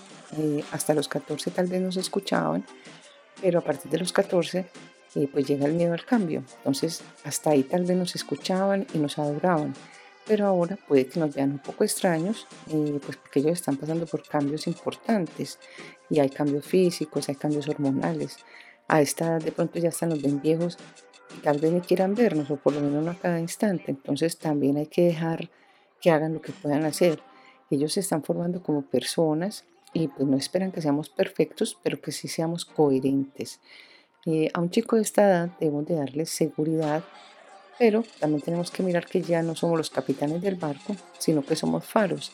hasta 0.71 0.93
los 0.93 1.07
14 1.07 1.49
tal 1.51 1.67
vez 1.67 1.81
nos 1.81 1.97
escuchaban, 1.97 2.63
pero 3.41 3.59
a 3.59 3.63
partir 3.63 3.91
de 3.91 3.99
los 3.99 4.13
14 4.13 4.65
eh, 5.15 5.27
pues 5.31 5.47
llega 5.47 5.65
el 5.65 5.73
miedo 5.73 5.93
al 5.93 6.05
cambio. 6.05 6.43
Entonces 6.57 7.01
hasta 7.23 7.51
ahí 7.51 7.63
tal 7.63 7.85
vez 7.85 7.97
nos 7.97 8.15
escuchaban 8.15 8.85
y 8.93 8.99
nos 8.99 9.17
adoraban, 9.17 9.73
pero 10.27 10.45
ahora 10.45 10.77
puede 10.87 11.07
que 11.07 11.19
nos 11.19 11.33
vean 11.33 11.51
un 11.53 11.59
poco 11.59 11.83
extraños, 11.83 12.45
eh, 12.67 12.99
pues 13.03 13.17
porque 13.17 13.39
ellos 13.39 13.53
están 13.53 13.77
pasando 13.77 14.05
por 14.05 14.21
cambios 14.27 14.67
importantes 14.67 15.57
y 16.09 16.19
hay 16.19 16.29
cambios 16.29 16.65
físicos, 16.65 17.29
hay 17.29 17.35
cambios 17.35 17.67
hormonales. 17.67 18.37
A 18.87 19.01
esta 19.01 19.25
edad 19.25 19.41
de 19.41 19.51
pronto 19.51 19.79
ya 19.79 19.89
están 19.89 20.09
los 20.09 20.21
ven 20.21 20.41
viejos 20.41 20.77
y 21.37 21.41
tal 21.41 21.59
vez 21.59 21.71
ni 21.71 21.81
quieran 21.81 22.15
vernos 22.15 22.49
o 22.51 22.57
por 22.57 22.73
lo 22.73 22.81
menos 22.81 23.03
no 23.03 23.11
a 23.11 23.15
cada 23.15 23.39
instante. 23.39 23.91
Entonces 23.91 24.37
también 24.37 24.77
hay 24.77 24.87
que 24.87 25.03
dejar 25.03 25.49
que 25.99 26.11
hagan 26.11 26.33
lo 26.33 26.41
que 26.41 26.51
puedan 26.51 26.85
hacer. 26.85 27.19
Ellos 27.71 27.93
se 27.93 27.99
están 27.99 28.23
formando 28.23 28.63
como 28.63 28.83
personas 28.83 29.65
y 29.93 30.07
pues 30.07 30.27
no 30.27 30.37
esperan 30.37 30.71
que 30.71 30.81
seamos 30.81 31.09
perfectos, 31.09 31.77
pero 31.83 32.01
que 32.01 32.11
sí 32.11 32.27
seamos 32.27 32.65
coherentes. 32.65 33.59
Eh, 34.25 34.49
a 34.53 34.59
un 34.59 34.69
chico 34.69 34.95
de 34.95 35.01
esta 35.01 35.23
edad 35.23 35.49
debemos 35.59 35.85
de 35.85 35.95
darle 35.95 36.25
seguridad, 36.25 37.03
pero 37.77 38.03
también 38.19 38.41
tenemos 38.41 38.71
que 38.71 38.83
mirar 38.83 39.05
que 39.05 39.21
ya 39.21 39.41
no 39.41 39.55
somos 39.55 39.77
los 39.77 39.89
capitanes 39.89 40.41
del 40.41 40.55
barco, 40.55 40.95
sino 41.17 41.43
que 41.43 41.55
somos 41.55 41.85
faros. 41.85 42.31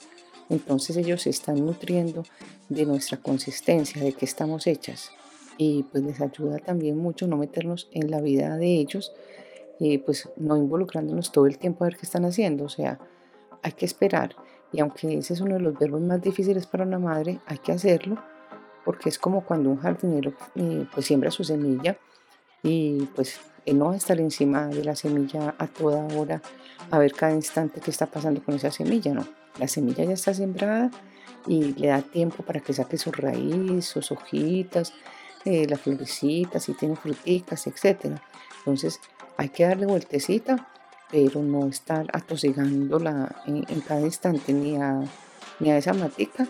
Entonces 0.50 0.98
ellos 0.98 1.24
se 1.24 1.30
están 1.30 1.66
nutriendo 1.66 2.24
de 2.70 2.86
nuestra 2.86 3.18
consistencia, 3.18 4.02
de 4.02 4.14
que 4.14 4.26
estamos 4.26 4.68
hechas. 4.68 5.12
Y 5.58 5.84
pues 5.84 6.04
les 6.04 6.22
ayuda 6.22 6.58
también 6.58 6.98
mucho 6.98 7.28
no 7.28 7.38
meternos 7.38 7.88
en 7.92 8.12
la 8.12 8.22
vida 8.22 8.58
de 8.58 8.76
ellos, 8.76 9.14
y 9.80 9.98
pues 10.00 10.30
no 10.38 10.58
involucrándonos 10.58 11.32
todo 11.32 11.48
el 11.48 11.58
tiempo 11.58 11.84
a 11.84 11.88
ver 11.88 11.98
qué 11.98 12.06
están 12.06 12.26
haciendo. 12.26 12.66
O 12.66 12.70
sea, 12.70 13.00
hay 13.62 13.74
que 13.74 13.86
esperar 13.86 14.36
y 14.76 14.82
aunque 14.82 15.18
ese 15.18 15.34
es 15.34 15.40
uno 15.40 15.56
de 15.56 15.62
los 15.62 15.78
verbos 15.80 16.02
más 16.02 16.22
difíciles 16.22 16.68
para 16.68 16.84
una 16.84 17.00
madre, 17.00 17.40
hay 17.46 17.60
que 17.60 17.72
hacerlo 17.72 18.18
porque 18.84 19.10
es 19.10 19.18
como 19.18 19.46
cuando 19.46 19.70
un 19.70 19.78
jardinero 19.78 20.34
eh, 20.56 20.86
pues 20.94 21.06
siembra 21.06 21.32
su 21.32 21.44
semilla 21.44 21.98
y 22.62 23.08
pues 23.16 23.40
no 23.66 23.86
va 23.86 23.94
a 23.94 23.98
estar 23.98 24.20
encima 24.20 24.68
de 24.68 24.84
la 24.84 24.96
semilla 24.96 25.56
a 25.58 25.68
toda 25.68 26.06
hora 26.16 26.42
a 26.92 27.00
ver 27.00 27.14
cada 27.14 27.34
instante 27.34 27.80
qué 27.80 27.90
está 27.90 28.06
pasando 28.06 28.44
con 28.44 28.56
esa 28.56 28.70
semilla, 28.70 29.14
no. 29.14 29.26
La 29.60 29.68
semilla 29.68 30.04
ya 30.04 30.14
está 30.14 30.34
sembrada 30.34 30.92
y 31.48 31.74
le 31.76 31.88
da 31.88 32.02
tiempo 32.02 32.44
para 32.44 32.60
que 32.60 32.74
saque 32.74 32.98
su 32.98 33.12
raíz, 33.12 33.86
sus 33.86 34.12
hojitas, 34.12 34.94
eh, 35.46 35.68
las 35.68 35.80
florecitas, 35.80 36.64
si 36.64 36.74
tiene 36.74 36.96
fruticas, 36.98 37.66
etc. 37.66 38.18
Entonces 38.60 39.00
hay 39.38 39.50
que 39.50 39.64
darle 39.64 39.86
vueltecita 39.86 40.68
pero 41.16 41.42
no 41.42 41.68
estar 41.68 42.08
atosigándola 42.12 43.42
en, 43.46 43.64
cada 43.88 44.02
instante 44.02 44.52
ni 44.52 44.76
a, 44.76 45.02
ni 45.62 45.72
a 45.72 45.78
esa 45.78 45.94
matica 45.94 46.46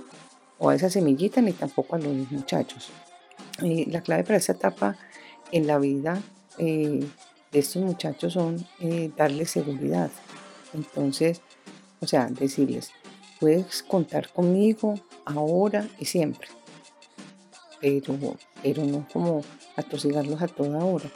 o 0.57 0.69
a 0.69 0.75
esa 0.75 0.89
semillita 0.89 1.39
ni 1.39 1.53
tampoco 1.53 1.95
a 1.95 1.99
los 1.99 2.31
muchachos. 2.31 2.89
La 3.59 4.01
clave 4.01 4.23
para 4.23 4.37
esta 4.37 4.53
etapa 4.53 4.97
en 5.51 5.67
la 5.67 5.77
vida 5.77 6.19
eh, 6.57 7.05
de 7.51 7.59
estos 7.59 7.83
muchachos 7.83 8.33
son 8.33 8.65
eh, 8.79 9.11
darles 9.15 9.51
seguridad. 9.51 10.09
Entonces, 10.73 11.41
o 11.99 12.07
sea, 12.07 12.25
decirles, 12.25 12.89
puedes 13.39 13.83
contar 13.83 14.29
conmigo 14.33 14.95
ahora 15.25 15.87
y 15.99 16.05
siempre, 16.05 16.47
pero, 17.79 18.17
pero 18.63 18.83
no 18.83 19.07
como 19.13 19.43
atosigarlos 19.75 20.41
a 20.41 20.47
toda 20.47 20.83
hora. 20.83 21.11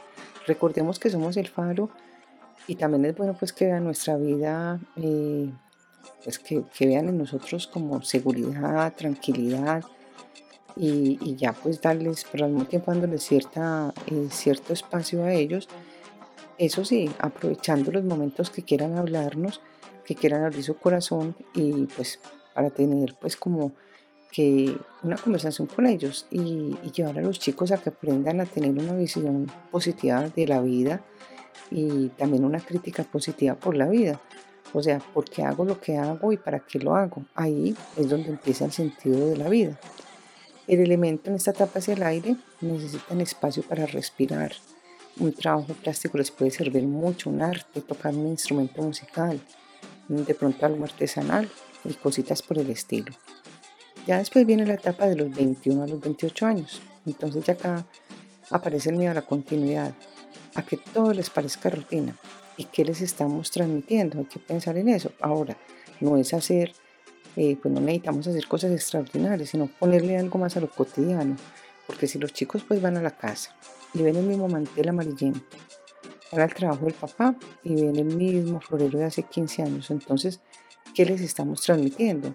Recordemos 0.46 1.00
que 1.00 1.10
somos 1.10 1.36
el 1.36 1.48
faro 1.48 1.90
y 2.70 2.76
también 2.76 3.04
es 3.04 3.16
bueno 3.16 3.34
pues 3.34 3.52
que 3.52 3.66
vean 3.66 3.82
nuestra 3.82 4.16
vida, 4.16 4.78
eh, 4.94 5.50
pues 6.22 6.38
que, 6.38 6.62
vean 6.78 7.08
en 7.08 7.18
nosotros 7.18 7.66
como 7.66 8.00
seguridad, 8.02 8.94
tranquilidad, 8.94 9.82
y, 10.76 11.34
ya 11.34 11.52
pues 11.52 11.80
darles, 11.80 12.24
pero 12.30 12.44
al 12.44 12.52
mismo 12.52 12.68
tiempo 12.68 12.92
dándoles 12.92 13.24
cierta, 13.24 13.92
eh, 14.06 14.28
cierto 14.30 14.72
espacio 14.72 15.24
a 15.24 15.32
ellos. 15.32 15.68
Eso 16.58 16.84
sí, 16.84 17.10
aprovechando 17.18 17.90
los 17.90 18.04
momentos 18.04 18.50
que 18.50 18.62
quieran 18.62 18.96
hablarnos, 18.96 19.60
que 20.04 20.14
quieran 20.14 20.44
abrir 20.44 20.62
su 20.62 20.76
corazón 20.76 21.34
y 21.54 21.86
pues 21.96 22.20
para 22.54 22.70
tener 22.70 23.16
pues 23.20 23.36
como 23.36 23.72
que 24.30 24.76
una 25.02 25.16
conversación 25.16 25.66
con 25.66 25.88
ellos 25.88 26.28
y, 26.30 26.76
y, 26.84 26.92
llevar 26.92 27.18
a 27.18 27.22
los 27.22 27.40
chicos 27.40 27.72
a 27.72 27.78
que 27.78 27.88
aprendan 27.88 28.40
a 28.40 28.46
tener 28.46 28.70
una 28.70 28.94
visión 28.94 29.50
positiva 29.72 30.28
de 30.28 30.46
la 30.46 30.60
vida 30.60 31.02
y 31.70 32.08
también 32.10 32.44
una 32.44 32.60
crítica 32.60 33.04
positiva 33.04 33.54
por 33.54 33.76
la 33.76 33.88
vida. 33.88 34.20
O 34.72 34.82
sea, 34.82 35.00
¿por 35.00 35.24
qué 35.24 35.42
hago 35.42 35.64
lo 35.64 35.80
que 35.80 35.96
hago 35.96 36.32
y 36.32 36.36
para 36.36 36.60
qué 36.60 36.78
lo 36.78 36.94
hago? 36.94 37.24
Ahí 37.34 37.76
es 37.96 38.08
donde 38.08 38.30
empieza 38.30 38.64
el 38.64 38.72
sentido 38.72 39.28
de 39.28 39.36
la 39.36 39.48
vida. 39.48 39.78
El 40.68 40.80
elemento 40.80 41.30
en 41.30 41.36
esta 41.36 41.50
etapa 41.50 41.80
hacia 41.80 41.94
el 41.94 42.02
aire 42.02 42.36
necesitan 42.60 43.20
espacio 43.20 43.62
para 43.64 43.86
respirar. 43.86 44.52
Un 45.18 45.32
trabajo 45.32 45.74
plástico 45.74 46.18
les 46.18 46.30
puede 46.30 46.52
servir 46.52 46.84
mucho, 46.84 47.30
un 47.30 47.42
arte, 47.42 47.80
tocar 47.80 48.14
un 48.14 48.28
instrumento 48.28 48.80
musical, 48.80 49.40
de 50.08 50.34
pronto 50.34 50.64
algo 50.66 50.84
artesanal 50.84 51.50
y 51.84 51.94
cositas 51.94 52.42
por 52.42 52.58
el 52.58 52.70
estilo. 52.70 53.12
Ya 54.06 54.18
después 54.18 54.46
viene 54.46 54.64
la 54.66 54.74
etapa 54.74 55.06
de 55.06 55.16
los 55.16 55.30
21 55.34 55.82
a 55.82 55.86
los 55.86 56.00
28 56.00 56.46
años. 56.46 56.80
Entonces 57.06 57.44
ya 57.44 57.54
acá 57.54 57.84
aparece 58.50 58.90
el 58.90 58.96
miedo 58.96 59.10
a 59.10 59.14
la 59.14 59.22
continuidad, 59.22 59.92
a 60.54 60.62
que 60.62 60.76
todo 60.76 61.12
les 61.12 61.30
parezca 61.30 61.70
rutina. 61.70 62.16
¿Y 62.56 62.64
qué 62.64 62.84
les 62.84 63.00
estamos 63.00 63.50
transmitiendo? 63.50 64.18
Hay 64.18 64.26
que 64.26 64.38
pensar 64.38 64.76
en 64.76 64.88
eso. 64.88 65.12
Ahora, 65.20 65.56
no 66.00 66.16
es 66.16 66.34
hacer, 66.34 66.72
eh, 67.36 67.56
pues 67.60 67.72
no 67.72 67.80
necesitamos 67.80 68.26
hacer 68.26 68.46
cosas 68.46 68.72
extraordinarias, 68.72 69.50
sino 69.50 69.66
ponerle 69.66 70.18
algo 70.18 70.38
más 70.38 70.56
a 70.56 70.60
lo 70.60 70.70
cotidiano. 70.70 71.36
Porque 71.86 72.06
si 72.06 72.18
los 72.18 72.32
chicos 72.32 72.62
pues 72.66 72.80
van 72.80 72.96
a 72.96 73.02
la 73.02 73.16
casa 73.16 73.54
y 73.94 74.02
ven 74.02 74.16
el 74.16 74.24
mismo 74.24 74.48
mantel 74.48 74.88
amarillento, 74.88 75.40
van 76.30 76.42
al 76.42 76.54
trabajo 76.54 76.84
del 76.84 76.94
papá 76.94 77.34
y 77.64 77.74
ven 77.74 77.96
el 77.96 78.16
mismo 78.16 78.60
florero 78.60 78.98
de 78.98 79.06
hace 79.06 79.22
15 79.24 79.62
años, 79.62 79.90
entonces, 79.90 80.40
¿qué 80.94 81.04
les 81.04 81.20
estamos 81.20 81.62
transmitiendo? 81.62 82.34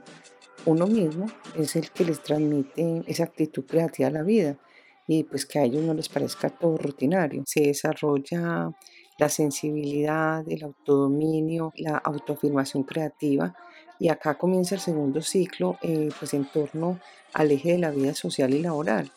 Uno 0.65 0.88
mismo 0.88 1.27
es 1.55 1.75
el 1.75 1.91
que 1.91 2.03
les 2.03 2.22
transmite 2.22 3.03
esa 3.07 3.25
actitud 3.25 3.65
creativa 3.65 4.10
a 4.10 4.12
la 4.12 4.24
vida 4.24 4.57
y 5.07 5.24
pues 5.24 5.45
que 5.45 5.59
a 5.59 5.63
ellos 5.63 5.83
no 5.83 5.93
les 5.93 6.09
parezca 6.09 6.50
todo 6.50 6.77
rutinario. 6.77 7.43
Se 7.45 7.62
desarrolla 7.62 8.71
la 9.17 9.29
sensibilidad, 9.29 10.43
el 10.47 10.63
autodominio, 10.63 11.71
la 11.77 11.97
autoafirmación 11.97 12.83
creativa 12.83 13.55
y 14.00 14.09
acá 14.09 14.38
comienza 14.38 14.75
el 14.75 14.81
segundo 14.81 15.21
ciclo 15.21 15.77
eh, 15.81 16.09
pues 16.19 16.33
en 16.33 16.45
torno 16.45 17.00
al 17.33 17.51
eje 17.51 17.74
de 17.74 17.79
la 17.79 17.91
vida 17.91 18.13
social 18.13 18.53
y 18.53 18.62
laboral. 18.62 19.12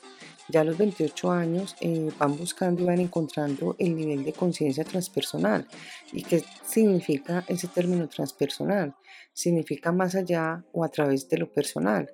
Ya 0.51 0.63
a 0.63 0.65
los 0.65 0.79
28 0.79 1.31
años 1.31 1.77
eh, 1.81 2.11
van 2.19 2.37
buscando 2.37 2.83
y 2.83 2.87
van 2.87 3.01
encontrando 3.01 3.77
el 3.79 3.95
nivel 3.95 4.25
de 4.25 4.33
conciencia 4.33 4.83
transpersonal. 4.83 5.67
¿Y 6.13 6.23
qué 6.23 6.43
significa 6.65 7.45
ese 7.49 7.69
término 7.69 8.09
transpersonal? 8.09 8.95
Significa 9.35 9.93
más 9.93 10.15
allá 10.15 10.65
o 10.73 10.85
a 10.85 10.89
través 10.89 11.29
de 11.29 11.37
lo 11.37 11.53
personal, 11.53 12.11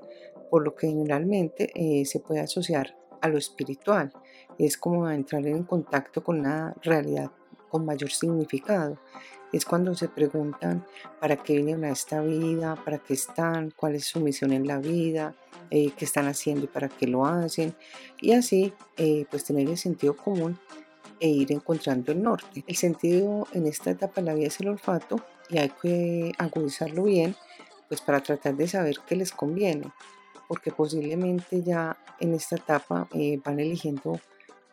por 0.51 0.65
lo 0.65 0.75
que 0.75 0.89
generalmente 0.89 1.71
eh, 1.75 2.05
se 2.07 2.19
puede 2.19 2.41
asociar 2.41 2.97
a 3.25 3.29
lo 3.29 3.39
espiritual. 3.39 4.13
Es 4.59 4.77
como 4.77 5.11
entrar 5.11 5.47
en 5.47 5.65
contacto 5.65 6.23
con 6.23 6.41
una 6.41 6.75
realidad 6.83 7.31
con 7.71 7.87
mayor 7.87 8.11
significado. 8.11 8.99
Es 9.51 9.65
cuando 9.65 9.95
se 9.95 10.09
preguntan 10.09 10.85
para 11.21 11.37
qué 11.37 11.55
vienen 11.55 11.85
a 11.85 11.91
esta 11.91 12.21
vida, 12.21 12.77
para 12.85 12.99
qué 12.99 13.15
están, 13.15 13.73
cuál 13.75 13.95
es 13.95 14.05
su 14.05 14.21
misión 14.21 14.53
en 14.53 14.67
la 14.67 14.79
vida, 14.79 15.35
eh, 15.71 15.93
qué 15.97 16.05
están 16.05 16.27
haciendo 16.27 16.65
y 16.65 16.69
para 16.69 16.89
qué 16.89 17.07
lo 17.07 17.25
hacen. 17.25 17.75
Y 18.21 18.33
así, 18.33 18.75
eh, 18.99 19.25
pues 19.31 19.45
tener 19.45 19.69
el 19.71 19.79
sentido 19.79 20.15
común 20.15 20.59
e 21.19 21.29
ir 21.29 21.51
encontrando 21.51 22.13
el 22.13 22.23
norte. 22.23 22.63
El 22.67 22.77
sentido 22.77 23.49
en 23.53 23.67
esta 23.67 23.91
etapa 23.91 24.21
de 24.21 24.27
la 24.27 24.35
vida 24.35 24.49
es 24.49 24.61
el 24.61 24.69
olfato 24.69 25.17
y 25.49 25.57
hay 25.59 25.71
que 25.71 26.33
agudizarlo 26.37 27.05
bien, 27.05 27.35
pues 27.89 28.03
para 28.03 28.23
tratar 28.23 28.55
de 28.55 28.69
saber 28.69 28.97
qué 29.07 29.17
les 29.17 29.33
conviene 29.33 29.93
porque 30.49 30.71
posiblemente 30.71 31.63
ya 31.63 31.97
en 32.21 32.35
esta 32.35 32.57
etapa 32.57 33.09
eh, 33.15 33.41
van 33.45 33.61
eligiendo 33.61 34.21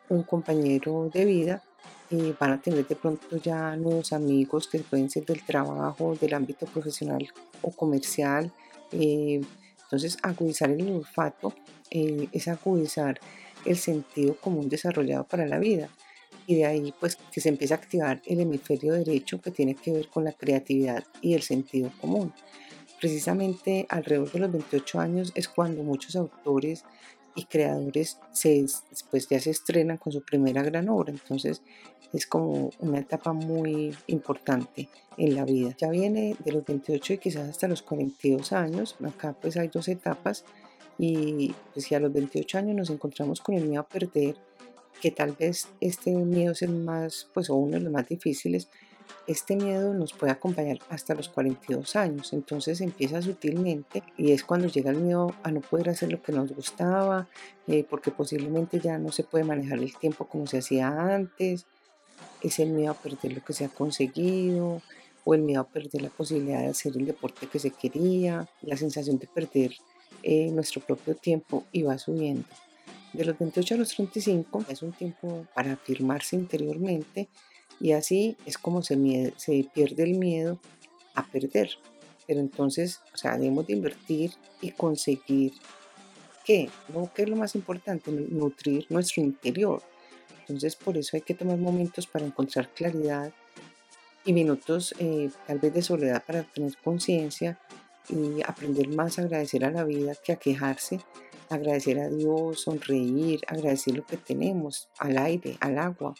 un 0.08 0.22
compañero 0.22 1.10
de 1.12 1.24
vida 1.24 1.62
y 2.10 2.34
van 2.38 2.52
a 2.52 2.60
tener 2.60 2.86
de 2.86 2.94
pronto 2.94 3.36
ya 3.38 3.74
nuevos 3.76 4.12
amigos 4.12 4.68
que 4.68 4.78
pueden 4.80 5.08
ser 5.08 5.24
del 5.24 5.42
trabajo, 5.44 6.14
del 6.20 6.34
ámbito 6.34 6.66
profesional 6.66 7.26
o 7.62 7.70
comercial. 7.70 8.52
Eh, 8.92 9.40
entonces, 9.84 10.18
agudizar 10.22 10.70
el 10.70 10.90
olfato 10.90 11.54
eh, 11.90 12.28
es 12.32 12.48
agudizar 12.48 13.18
el 13.64 13.76
sentido 13.76 14.36
común 14.36 14.68
desarrollado 14.68 15.24
para 15.24 15.46
la 15.46 15.58
vida. 15.58 15.88
Y 16.46 16.56
de 16.56 16.66
ahí, 16.66 16.92
pues, 16.98 17.16
que 17.32 17.40
se 17.40 17.48
empieza 17.48 17.74
a 17.74 17.78
activar 17.78 18.20
el 18.26 18.40
hemisferio 18.40 18.92
derecho 18.92 19.40
que 19.40 19.50
tiene 19.50 19.74
que 19.74 19.92
ver 19.92 20.08
con 20.08 20.24
la 20.24 20.32
creatividad 20.32 21.04
y 21.22 21.34
el 21.34 21.42
sentido 21.42 21.90
común. 22.00 22.32
Precisamente 23.02 23.84
alrededor 23.88 24.30
de 24.30 24.38
los 24.38 24.52
28 24.52 25.00
años 25.00 25.32
es 25.34 25.48
cuando 25.48 25.82
muchos 25.82 26.14
autores 26.14 26.84
y 27.34 27.46
creadores 27.46 28.20
se, 28.32 28.64
pues 29.10 29.28
ya 29.28 29.40
se 29.40 29.50
estrenan 29.50 29.96
con 29.96 30.12
su 30.12 30.22
primera 30.22 30.62
gran 30.62 30.88
obra. 30.88 31.10
Entonces 31.10 31.62
es 32.12 32.28
como 32.28 32.70
una 32.78 33.00
etapa 33.00 33.32
muy 33.32 33.92
importante 34.06 34.88
en 35.16 35.34
la 35.34 35.44
vida. 35.44 35.74
Ya 35.76 35.90
viene 35.90 36.36
de 36.44 36.52
los 36.52 36.64
28 36.64 37.14
y 37.14 37.18
quizás 37.18 37.48
hasta 37.48 37.66
los 37.66 37.82
42 37.82 38.52
años. 38.52 38.94
Acá 39.04 39.32
pues 39.32 39.56
hay 39.56 39.66
dos 39.66 39.88
etapas 39.88 40.44
y 40.96 41.52
pues 41.74 41.86
si 41.86 41.96
a 41.96 41.98
los 41.98 42.12
28 42.12 42.56
años 42.56 42.76
nos 42.76 42.90
encontramos 42.90 43.40
con 43.40 43.56
el 43.56 43.64
miedo 43.64 43.80
a 43.80 43.88
perder, 43.88 44.36
que 45.00 45.10
tal 45.10 45.32
vez 45.32 45.66
este 45.80 46.12
miedo 46.12 46.52
es 46.52 46.62
el 46.62 46.76
más, 46.76 47.28
pues 47.34 47.50
uno 47.50 47.72
de 47.72 47.80
los 47.80 47.92
más 47.92 48.08
difíciles, 48.08 48.68
este 49.26 49.56
miedo 49.56 49.94
nos 49.94 50.12
puede 50.12 50.32
acompañar 50.32 50.78
hasta 50.88 51.14
los 51.14 51.28
42 51.28 51.96
años, 51.96 52.32
entonces 52.32 52.80
empieza 52.80 53.22
sutilmente 53.22 54.02
y 54.16 54.32
es 54.32 54.44
cuando 54.44 54.68
llega 54.68 54.90
el 54.90 54.98
miedo 54.98 55.34
a 55.42 55.50
no 55.50 55.60
poder 55.60 55.90
hacer 55.90 56.10
lo 56.10 56.22
que 56.22 56.32
nos 56.32 56.52
gustaba, 56.52 57.28
eh, 57.66 57.84
porque 57.88 58.10
posiblemente 58.10 58.80
ya 58.80 58.98
no 58.98 59.12
se 59.12 59.24
puede 59.24 59.44
manejar 59.44 59.78
el 59.78 59.96
tiempo 59.96 60.26
como 60.26 60.46
se 60.46 60.58
hacía 60.58 60.88
antes, 60.88 61.66
es 62.42 62.58
el 62.58 62.70
miedo 62.70 62.92
a 62.92 62.94
perder 62.94 63.32
lo 63.32 63.44
que 63.44 63.52
se 63.52 63.64
ha 63.64 63.68
conseguido 63.68 64.82
o 65.24 65.34
el 65.34 65.42
miedo 65.42 65.60
a 65.60 65.68
perder 65.68 66.02
la 66.02 66.10
posibilidad 66.10 66.60
de 66.60 66.68
hacer 66.68 66.96
el 66.96 67.06
deporte 67.06 67.46
que 67.46 67.58
se 67.58 67.70
quería, 67.70 68.48
la 68.62 68.76
sensación 68.76 69.18
de 69.18 69.28
perder 69.28 69.72
eh, 70.22 70.50
nuestro 70.50 70.80
propio 70.80 71.14
tiempo 71.14 71.64
y 71.72 71.82
va 71.82 71.98
subiendo. 71.98 72.46
De 73.12 73.24
los 73.24 73.38
28 73.38 73.74
a 73.74 73.78
los 73.78 73.94
35 73.94 74.64
es 74.68 74.82
un 74.82 74.92
tiempo 74.92 75.46
para 75.54 75.72
afirmarse 75.72 76.34
interiormente 76.34 77.28
y 77.82 77.92
así 77.92 78.36
es 78.46 78.56
como 78.58 78.82
se, 78.82 79.34
se 79.36 79.68
pierde 79.74 80.04
el 80.04 80.14
miedo 80.14 80.60
a 81.14 81.26
perder. 81.26 81.70
Pero 82.28 82.38
entonces, 82.38 83.00
o 83.12 83.16
sea, 83.16 83.36
debemos 83.36 83.66
de 83.66 83.72
invertir 83.72 84.32
y 84.60 84.70
conseguir 84.70 85.52
qué, 86.44 86.70
¿no? 86.94 87.10
¿Qué 87.12 87.22
es 87.22 87.28
lo 87.28 87.34
más 87.34 87.56
importante? 87.56 88.12
Nutrir 88.12 88.86
nuestro 88.88 89.20
interior. 89.20 89.82
Entonces, 90.40 90.76
por 90.76 90.96
eso 90.96 91.16
hay 91.16 91.22
que 91.22 91.34
tomar 91.34 91.58
momentos 91.58 92.06
para 92.06 92.24
encontrar 92.24 92.72
claridad 92.72 93.32
y 94.24 94.32
minutos 94.32 94.94
eh, 95.00 95.30
tal 95.48 95.58
vez 95.58 95.74
de 95.74 95.82
soledad 95.82 96.22
para 96.24 96.44
tener 96.44 96.76
conciencia 96.84 97.58
y 98.08 98.42
aprender 98.46 98.88
más 98.88 99.18
a 99.18 99.22
agradecer 99.22 99.64
a 99.64 99.72
la 99.72 99.82
vida 99.82 100.14
que 100.24 100.32
a 100.32 100.36
quejarse, 100.36 101.00
agradecer 101.52 101.98
a 102.00 102.08
Dios, 102.08 102.62
sonreír, 102.62 103.40
agradecer 103.46 103.94
lo 103.94 104.04
que 104.04 104.16
tenemos, 104.16 104.88
al 104.98 105.18
aire, 105.18 105.56
al 105.60 105.78
agua, 105.78 106.14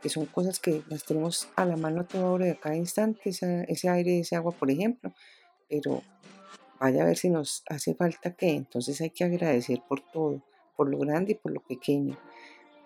que 0.00 0.08
son 0.08 0.26
cosas 0.26 0.60
que 0.60 0.82
las 0.88 1.04
tenemos 1.04 1.48
a 1.56 1.64
la 1.64 1.76
mano 1.76 2.02
a 2.02 2.06
toda 2.06 2.30
hora 2.30 2.46
de 2.46 2.58
cada 2.58 2.76
instante, 2.76 3.30
ese 3.30 3.88
aire, 3.88 4.20
ese 4.20 4.36
agua, 4.36 4.52
por 4.52 4.70
ejemplo, 4.70 5.12
pero 5.68 6.02
vaya 6.80 7.02
a 7.02 7.06
ver 7.06 7.16
si 7.16 7.30
nos 7.30 7.62
hace 7.68 7.94
falta 7.94 8.34
qué, 8.34 8.50
entonces 8.50 9.00
hay 9.00 9.10
que 9.10 9.24
agradecer 9.24 9.82
por 9.88 10.00
todo, 10.00 10.42
por 10.76 10.88
lo 10.88 10.98
grande 10.98 11.32
y 11.32 11.34
por 11.34 11.52
lo 11.52 11.60
pequeño. 11.60 12.16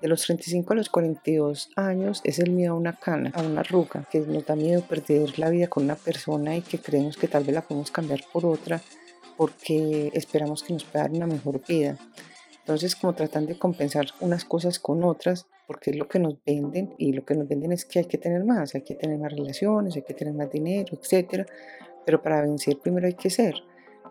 De 0.00 0.08
los 0.08 0.22
35 0.22 0.72
a 0.72 0.76
los 0.76 0.88
42 0.88 1.70
años 1.76 2.22
es 2.24 2.40
el 2.40 2.50
miedo 2.50 2.72
a 2.72 2.76
una 2.76 2.98
cana, 2.98 3.30
a 3.34 3.42
una 3.42 3.60
arruga, 3.60 4.08
que 4.10 4.18
nos 4.18 4.44
da 4.44 4.56
miedo 4.56 4.82
perder 4.82 5.38
la 5.38 5.48
vida 5.48 5.68
con 5.68 5.84
una 5.84 5.94
persona 5.94 6.56
y 6.56 6.62
que 6.62 6.78
creemos 6.78 7.16
que 7.16 7.28
tal 7.28 7.44
vez 7.44 7.54
la 7.54 7.62
podemos 7.62 7.92
cambiar 7.92 8.20
por 8.32 8.44
otra 8.44 8.82
porque 9.42 10.12
esperamos 10.14 10.62
que 10.62 10.72
nos 10.72 10.84
pueda 10.84 11.02
dar 11.02 11.16
una 11.16 11.26
mejor 11.26 11.60
vida. 11.66 11.96
Entonces, 12.60 12.94
como 12.94 13.12
tratan 13.12 13.44
de 13.44 13.58
compensar 13.58 14.06
unas 14.20 14.44
cosas 14.44 14.78
con 14.78 15.02
otras, 15.02 15.48
porque 15.66 15.90
es 15.90 15.96
lo 15.96 16.06
que 16.06 16.20
nos 16.20 16.36
venden 16.46 16.94
y 16.96 17.12
lo 17.12 17.24
que 17.24 17.34
nos 17.34 17.48
venden 17.48 17.72
es 17.72 17.84
que 17.84 17.98
hay 17.98 18.04
que 18.04 18.18
tener 18.18 18.44
más, 18.44 18.76
hay 18.76 18.82
que 18.82 18.94
tener 18.94 19.18
más 19.18 19.32
relaciones, 19.32 19.96
hay 19.96 20.02
que 20.02 20.14
tener 20.14 20.32
más 20.32 20.48
dinero, 20.48 20.96
etcétera. 20.96 21.44
Pero 22.06 22.22
para 22.22 22.40
vencer 22.40 22.78
primero 22.78 23.08
hay 23.08 23.14
que 23.14 23.30
ser, 23.30 23.56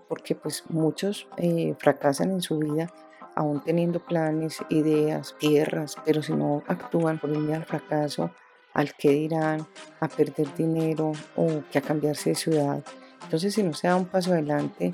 porque 0.10 0.36
pues 0.36 0.66
muchos 0.68 1.30
eh, 1.38 1.76
fracasan 1.80 2.32
en 2.32 2.42
su 2.42 2.60
vida 2.60 2.94
aún 3.34 3.64
teniendo 3.64 4.04
planes, 4.04 4.58
ideas, 4.70 5.34
tierras, 5.40 5.96
pero 6.04 6.22
si 6.22 6.34
no 6.34 6.62
actúan 6.68 7.20
por 7.20 7.30
el 7.30 7.40
miedo 7.40 7.56
al 7.56 7.66
fracaso, 7.66 8.32
al 8.74 8.94
que 8.96 9.12
dirán, 9.12 9.66
a 10.02 10.10
perder 10.10 10.54
dinero 10.58 11.14
o 11.38 11.64
que 11.72 11.78
a 11.78 11.82
cambiarse 11.82 12.32
de 12.32 12.36
ciudad, 12.36 12.84
Entonces 13.24 13.54
si 13.54 13.64
no 13.64 13.74
se 13.74 13.88
da 13.88 13.96
un 13.96 14.06
paso 14.06 14.32
adelante, 14.32 14.92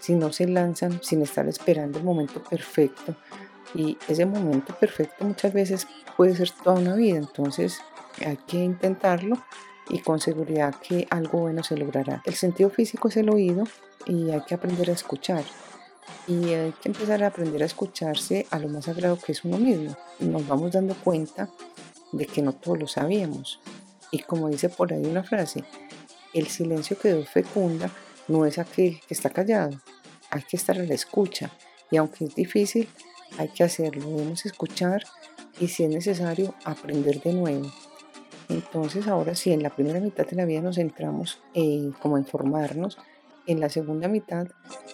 si 0.00 0.14
no 0.14 0.32
se 0.32 0.46
lanzan 0.46 1.00
sin 1.02 1.22
estar 1.22 1.46
esperando 1.48 1.98
el 1.98 2.04
momento 2.04 2.42
perfecto, 2.42 3.16
y 3.74 3.96
ese 4.08 4.26
momento 4.26 4.74
perfecto 4.74 5.24
muchas 5.24 5.52
veces 5.52 5.86
puede 6.16 6.34
ser 6.34 6.50
toda 6.50 6.80
una 6.80 6.94
vida, 6.94 7.18
entonces 7.18 7.80
hay 8.24 8.36
que 8.46 8.58
intentarlo 8.58 9.36
y 9.88 9.98
con 10.00 10.20
seguridad 10.20 10.74
que 10.76 11.06
algo 11.10 11.40
bueno 11.40 11.62
se 11.62 11.76
logrará. 11.76 12.22
El 12.24 12.34
sentido 12.34 12.70
físico 12.70 13.08
es 13.08 13.16
el 13.16 13.30
oído 13.30 13.64
y 14.06 14.30
hay 14.30 14.40
que 14.42 14.54
aprender 14.54 14.90
a 14.90 14.94
escuchar. 14.94 15.44
Y 16.26 16.52
hay 16.52 16.72
que 16.72 16.88
empezar 16.88 17.22
a 17.22 17.28
aprender 17.28 17.62
a 17.62 17.66
escucharse 17.66 18.46
a 18.50 18.58
lo 18.58 18.68
más 18.68 18.84
sagrado 18.84 19.18
que 19.18 19.32
es 19.32 19.44
uno 19.44 19.58
mismo. 19.58 19.96
Nos 20.20 20.46
vamos 20.46 20.72
dando 20.72 20.94
cuenta 20.94 21.48
de 22.12 22.26
que 22.26 22.42
no 22.42 22.52
todos 22.52 22.78
lo 22.78 22.86
sabíamos. 22.86 23.60
Y 24.10 24.20
como 24.20 24.48
dice 24.48 24.68
por 24.68 24.92
ahí 24.92 25.04
una 25.04 25.22
frase, 25.22 25.64
el 26.34 26.46
silencio 26.48 26.98
que 26.98 27.12
Dios 27.12 27.28
fecunda 27.28 27.90
no 28.28 28.46
es 28.46 28.58
aquel 28.58 29.00
que 29.00 29.14
está 29.14 29.30
callado. 29.30 29.78
Hay 30.30 30.42
que 30.42 30.56
estar 30.56 30.78
a 30.78 30.84
la 30.84 30.94
escucha. 30.94 31.50
Y 31.90 31.96
aunque 31.96 32.24
es 32.24 32.34
difícil, 32.34 32.88
hay 33.38 33.48
que 33.48 33.64
hacerlo. 33.64 34.06
Debemos 34.06 34.46
escuchar 34.46 35.02
y 35.58 35.68
si 35.68 35.84
es 35.84 35.90
necesario, 35.90 36.54
aprender 36.64 37.20
de 37.20 37.32
nuevo. 37.32 37.70
Entonces 38.48 39.06
ahora 39.06 39.34
sí, 39.34 39.52
en 39.52 39.62
la 39.62 39.70
primera 39.70 40.00
mitad 40.00 40.26
de 40.26 40.36
la 40.36 40.44
vida 40.44 40.60
nos 40.60 40.76
centramos 40.76 41.40
en 41.54 41.92
como 41.92 42.18
informarnos. 42.18 42.98
En 43.46 43.60
la 43.60 43.68
segunda 43.68 44.06
mitad 44.06 44.48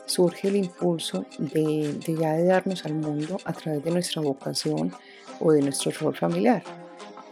surge 0.06 0.48
el 0.48 0.56
impulso 0.56 1.26
de, 1.38 1.94
de 2.06 2.16
ya 2.16 2.32
de 2.32 2.44
darnos 2.44 2.84
al 2.84 2.94
mundo 2.94 3.38
a 3.44 3.52
través 3.52 3.84
de 3.84 3.90
nuestra 3.90 4.22
vocación 4.22 4.92
o 5.40 5.52
de 5.52 5.62
nuestro 5.62 5.90
rol 5.90 6.16
familiar. 6.16 6.62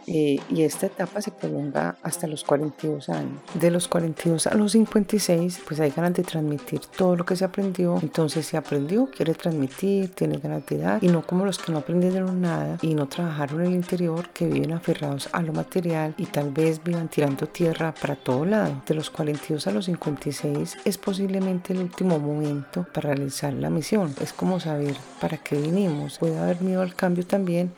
Eh, 0.07 0.39
y 0.49 0.63
esta 0.63 0.85
etapa 0.85 1.21
se 1.21 1.31
prolonga 1.31 1.97
hasta 2.03 2.27
los 2.27 2.43
42 2.43 3.09
años. 3.09 3.41
De 3.53 3.71
los 3.71 3.87
42 3.87 4.47
a 4.47 4.53
los 4.55 4.73
56, 4.73 5.61
pues 5.67 5.79
hay 5.79 5.91
ganas 5.91 6.13
de 6.13 6.23
transmitir 6.23 6.81
todo 6.95 7.15
lo 7.15 7.25
que 7.25 7.35
se 7.35 7.45
aprendió. 7.45 7.97
Entonces 8.01 8.45
se 8.45 8.57
aprendió, 8.57 9.09
quiere 9.09 9.33
transmitir, 9.33 10.09
tiene 10.13 10.37
ganas 10.37 10.65
de 10.65 10.77
dar, 10.77 11.03
y 11.03 11.07
no 11.07 11.25
como 11.25 11.45
los 11.45 11.57
que 11.57 11.71
no 11.71 11.79
aprendieron 11.79 12.41
nada 12.41 12.77
y 12.81 12.93
no 12.93 13.07
trabajaron 13.07 13.61
en 13.61 13.67
el 13.67 13.75
interior, 13.75 14.29
que 14.29 14.47
viven 14.47 14.73
aferrados 14.73 15.29
a 15.31 15.41
lo 15.41 15.53
material 15.53 16.13
y 16.17 16.25
tal 16.25 16.51
vez 16.51 16.83
vivan 16.83 17.07
tirando 17.07 17.47
tierra 17.47 17.93
para 17.99 18.15
todo 18.15 18.45
lado. 18.45 18.81
De 18.85 18.93
los 18.93 19.09
42 19.09 19.65
a 19.67 19.71
los 19.71 19.85
56 19.85 20.77
es 20.85 20.97
posiblemente 20.97 21.73
el 21.73 21.79
último 21.79 22.19
momento 22.19 22.85
para 22.93 23.13
realizar 23.13 23.53
la 23.53 23.69
misión. 23.69 24.13
Es 24.21 24.33
como 24.33 24.59
saber 24.59 24.95
para 25.19 25.37
qué 25.37 25.55
vinimos. 25.55 26.19
Puede 26.19 26.37
haber 26.37 26.61
miedo 26.61 26.81
al 26.81 26.95
cambio 26.95 27.25
también 27.25 27.73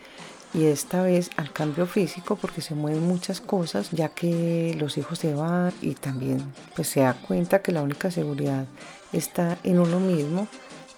y 0.57 0.65
esta 0.65 1.03
vez 1.03 1.29
al 1.37 1.53
cambio 1.53 1.85
físico 1.85 2.35
porque 2.35 2.61
se 2.61 2.73
mueven 2.73 3.07
muchas 3.07 3.41
cosas 3.41 3.91
ya 3.91 4.09
que 4.09 4.75
los 4.79 4.97
hijos 4.97 5.19
se 5.19 5.35
van 5.35 5.71
y 5.83 5.93
también 5.93 6.51
pues 6.75 6.87
se 6.87 7.01
da 7.01 7.13
cuenta 7.13 7.61
que 7.61 7.71
la 7.71 7.83
única 7.83 8.09
seguridad 8.09 8.65
está 9.13 9.59
en 9.63 9.77
uno 9.77 9.99
mismo 9.99 10.47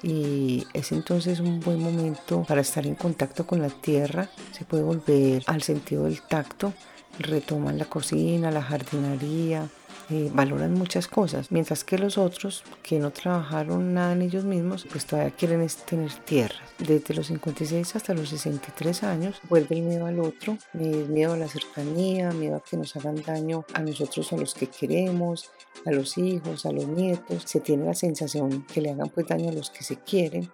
y 0.01 0.65
es 0.71 0.93
entonces 0.93 1.41
un 1.41 1.59
buen 1.59 1.83
momento 1.83 2.45
para 2.47 2.61
estar 2.61 2.87
en 2.87 2.95
contacto 2.95 3.45
con 3.45 3.61
la 3.61 3.67
tierra, 3.69 4.29
se 4.53 4.63
puede 4.63 4.83
volver 4.83 5.43
al 5.45 5.61
sentido 5.61 6.05
del 6.05 6.21
tacto, 6.21 6.71
retoman 7.19 7.77
la 7.77 7.83
cocina, 7.83 8.51
la 8.51 8.61
jardinería, 8.61 9.67
eh, 10.11 10.31
valoran 10.33 10.73
muchas 10.73 11.07
cosas, 11.07 11.51
mientras 11.51 11.83
que 11.83 11.97
los 11.97 12.17
otros 12.17 12.63
que 12.81 12.99
no 12.99 13.11
trabajaron 13.11 13.93
nada 13.93 14.13
en 14.13 14.23
ellos 14.23 14.43
mismos, 14.43 14.87
pues 14.89 15.05
todavía 15.05 15.35
quieren 15.35 15.65
tener 15.87 16.11
tierra. 16.25 16.55
Desde 16.79 17.13
los 17.13 17.27
56 17.27 17.95
hasta 17.95 18.13
los 18.13 18.29
63 18.29 19.03
años 19.03 19.39
vuelve 19.49 19.77
el 19.77 19.83
miedo 19.83 20.05
al 20.07 20.19
otro, 20.19 20.57
miedo 20.73 21.33
a 21.33 21.37
la 21.37 21.47
cercanía, 21.47 22.31
miedo 22.31 22.55
a 22.55 22.63
que 22.63 22.77
nos 22.77 22.95
hagan 22.95 23.21
daño 23.21 23.65
a 23.73 23.81
nosotros, 23.81 24.33
a 24.33 24.37
los 24.37 24.53
que 24.53 24.67
queremos, 24.67 25.51
a 25.85 25.91
los 25.91 26.17
hijos, 26.17 26.65
a 26.65 26.71
los 26.71 26.87
nietos. 26.87 27.43
Se 27.45 27.59
tiene 27.59 27.85
la 27.85 27.93
sensación 27.93 28.65
que 28.65 28.81
le 28.81 28.91
hagan 28.91 29.09
pues 29.09 29.27
daño 29.27 29.49
a 29.49 29.53
los 29.53 29.69
que 29.69 29.83
se 29.83 29.97
quieren 29.97 30.49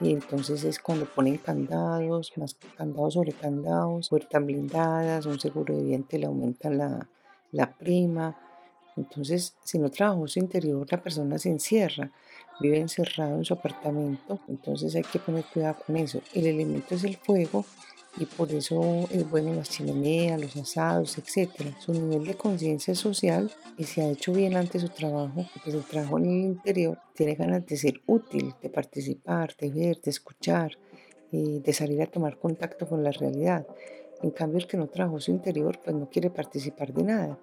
y 0.00 0.12
entonces 0.12 0.64
es 0.64 0.78
cuando 0.78 1.06
ponen 1.06 1.38
candados, 1.38 2.32
más 2.36 2.56
candados 2.76 3.14
sobre 3.14 3.32
candados, 3.32 4.08
puertas 4.08 4.44
blindadas, 4.44 5.26
un 5.26 5.38
seguro 5.38 5.76
de 5.76 5.84
viento 5.84 6.18
le 6.18 6.26
aumentan 6.26 6.78
la, 6.78 7.08
la 7.52 7.72
prima, 7.72 8.36
entonces, 8.96 9.54
si 9.64 9.78
no 9.78 9.90
trabajó 9.90 10.26
su 10.28 10.38
interior, 10.38 10.86
la 10.90 11.02
persona 11.02 11.38
se 11.38 11.50
encierra, 11.50 12.10
vive 12.60 12.78
encerrado 12.78 13.36
en 13.36 13.44
su 13.44 13.54
apartamento, 13.54 14.40
entonces 14.48 14.94
hay 14.94 15.02
que 15.02 15.18
poner 15.18 15.44
cuidado 15.44 15.76
con 15.86 15.96
eso. 15.96 16.20
El 16.34 16.46
elemento 16.46 16.94
es 16.94 17.04
el 17.04 17.16
fuego 17.16 17.64
y 18.18 18.26
por 18.26 18.52
eso 18.52 19.08
es 19.10 19.28
bueno 19.30 19.54
las 19.54 19.70
chimeneas, 19.70 20.40
los 20.40 20.56
asados, 20.56 21.16
etc. 21.16 21.50
Su 21.78 21.94
nivel 21.94 22.26
de 22.26 22.34
conciencia 22.34 22.94
social 22.94 23.50
y 23.78 23.84
si 23.84 24.02
ha 24.02 24.10
hecho 24.10 24.32
bien 24.32 24.56
antes 24.56 24.82
su 24.82 24.88
trabajo, 24.90 25.46
pues 25.64 25.74
el 25.74 25.84
trabajo 25.84 26.18
en 26.18 26.24
el 26.26 26.40
interior 26.42 26.98
tiene 27.14 27.34
ganas 27.34 27.66
de 27.66 27.76
ser 27.76 28.02
útil, 28.06 28.54
de 28.60 28.68
participar, 28.68 29.56
de 29.56 29.70
ver, 29.70 30.00
de 30.02 30.10
escuchar, 30.10 30.72
y 31.34 31.60
de 31.60 31.72
salir 31.72 32.02
a 32.02 32.06
tomar 32.06 32.36
contacto 32.38 32.86
con 32.86 33.02
la 33.02 33.10
realidad. 33.10 33.66
En 34.22 34.30
cambio, 34.30 34.58
el 34.58 34.66
que 34.66 34.76
no 34.76 34.86
trabajó 34.86 35.18
su 35.18 35.30
interior, 35.30 35.80
pues 35.82 35.96
no 35.96 36.10
quiere 36.10 36.28
participar 36.28 36.92
de 36.92 37.02
nada 37.02 37.38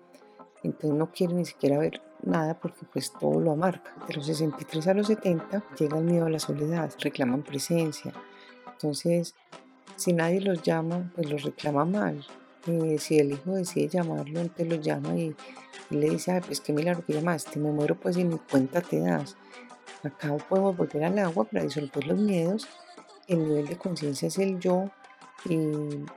entonces 0.64 0.98
no 0.98 1.12
quiere 1.12 1.34
ni 1.34 1.46
siquiera 1.46 1.78
ver 1.78 2.02
nada 2.24 2.54
porque 2.60 2.86
pues 2.92 3.14
todo 3.14 3.40
lo 3.40 3.52
amarga. 3.52 3.96
De 4.08 4.14
los 4.14 4.26
63 4.26 4.88
a 4.88 4.94
los 4.94 5.08
70 5.08 5.64
llega 5.78 5.98
el 5.98 6.04
miedo 6.04 6.26
a 6.26 6.30
la 6.30 6.40
soledad, 6.40 6.92
reclaman 7.00 7.44
presencia. 7.44 8.14
Entonces, 8.72 9.36
si 9.96 10.14
nadie 10.14 10.42
los 10.42 10.62
llama, 10.62 11.12
pues 11.16 11.30
los 11.30 11.44
reclama 11.44 11.86
mal. 11.86 12.26
Eh, 12.68 12.98
si 13.00 13.18
el 13.20 13.32
hijo 13.32 13.54
decide 13.54 13.88
llamarlo, 13.88 14.40
entonces 14.42 14.68
lo 14.68 14.76
llama 14.76 15.16
y, 15.18 15.36
le 15.90 16.10
dice, 16.10 16.34
Ay, 16.34 16.42
pues 16.46 16.62
qué 16.62 16.72
milagro 16.72 17.04
que 17.06 17.14
llamaste, 17.14 17.60
me 17.60 17.72
muero 17.72 17.96
pues 17.96 18.18
y 18.18 18.24
ni 18.24 18.38
cuenta 18.38 18.82
te 18.82 19.00
das. 19.00 19.38
Acá 20.04 20.36
podemos 20.38 20.78
volver 20.78 21.04
al 21.04 21.20
agua 21.20 21.46
para 21.46 21.64
disolver 21.64 22.06
los 22.08 22.20
miedos. 22.20 22.68
El 23.28 23.48
nivel 23.48 23.68
de 23.68 23.78
conciencia 23.78 24.28
es 24.28 24.38
el 24.38 24.60
yo, 24.60 24.92
y 25.46 25.58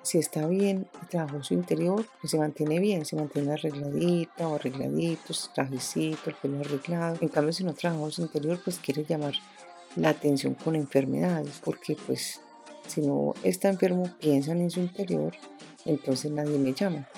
si 0.02 0.18
está 0.18 0.46
bien 0.46 0.87
y 1.02 1.06
trabajó 1.06 1.42
su 1.42 1.54
interior, 1.54 2.04
pues 2.20 2.30
se 2.30 2.38
mantiene 2.38 2.80
bien, 2.80 3.04
se 3.04 3.16
mantiene 3.16 3.52
arregladita 3.52 4.48
o 4.48 4.56
arregladitos, 4.56 5.50
trajecito, 5.54 6.30
el 6.30 6.35
pelo 6.37 6.61
arreglado. 6.61 7.18
En 7.20 7.28
cambio, 7.28 7.52
si 7.52 7.64
no 7.64 7.74
trabajó 7.74 8.11
su 8.11 8.22
interior, 8.22 8.61
pues 8.62 8.78
quiere 8.78 9.04
llamar 9.04 9.35
la 9.96 10.11
atención 10.11 10.54
con 10.54 10.74
enfermedades, 10.74 11.61
porque 11.64 11.96
pues 12.06 12.40
si 12.87 13.00
no 13.00 13.35
está 13.42 13.68
enfermo, 13.68 14.11
piensan 14.20 14.61
en 14.61 14.70
su 14.70 14.80
interior, 14.80 15.32
entonces 15.85 16.30
nadie 16.30 16.58
me 16.58 16.72
llama. 16.72 17.08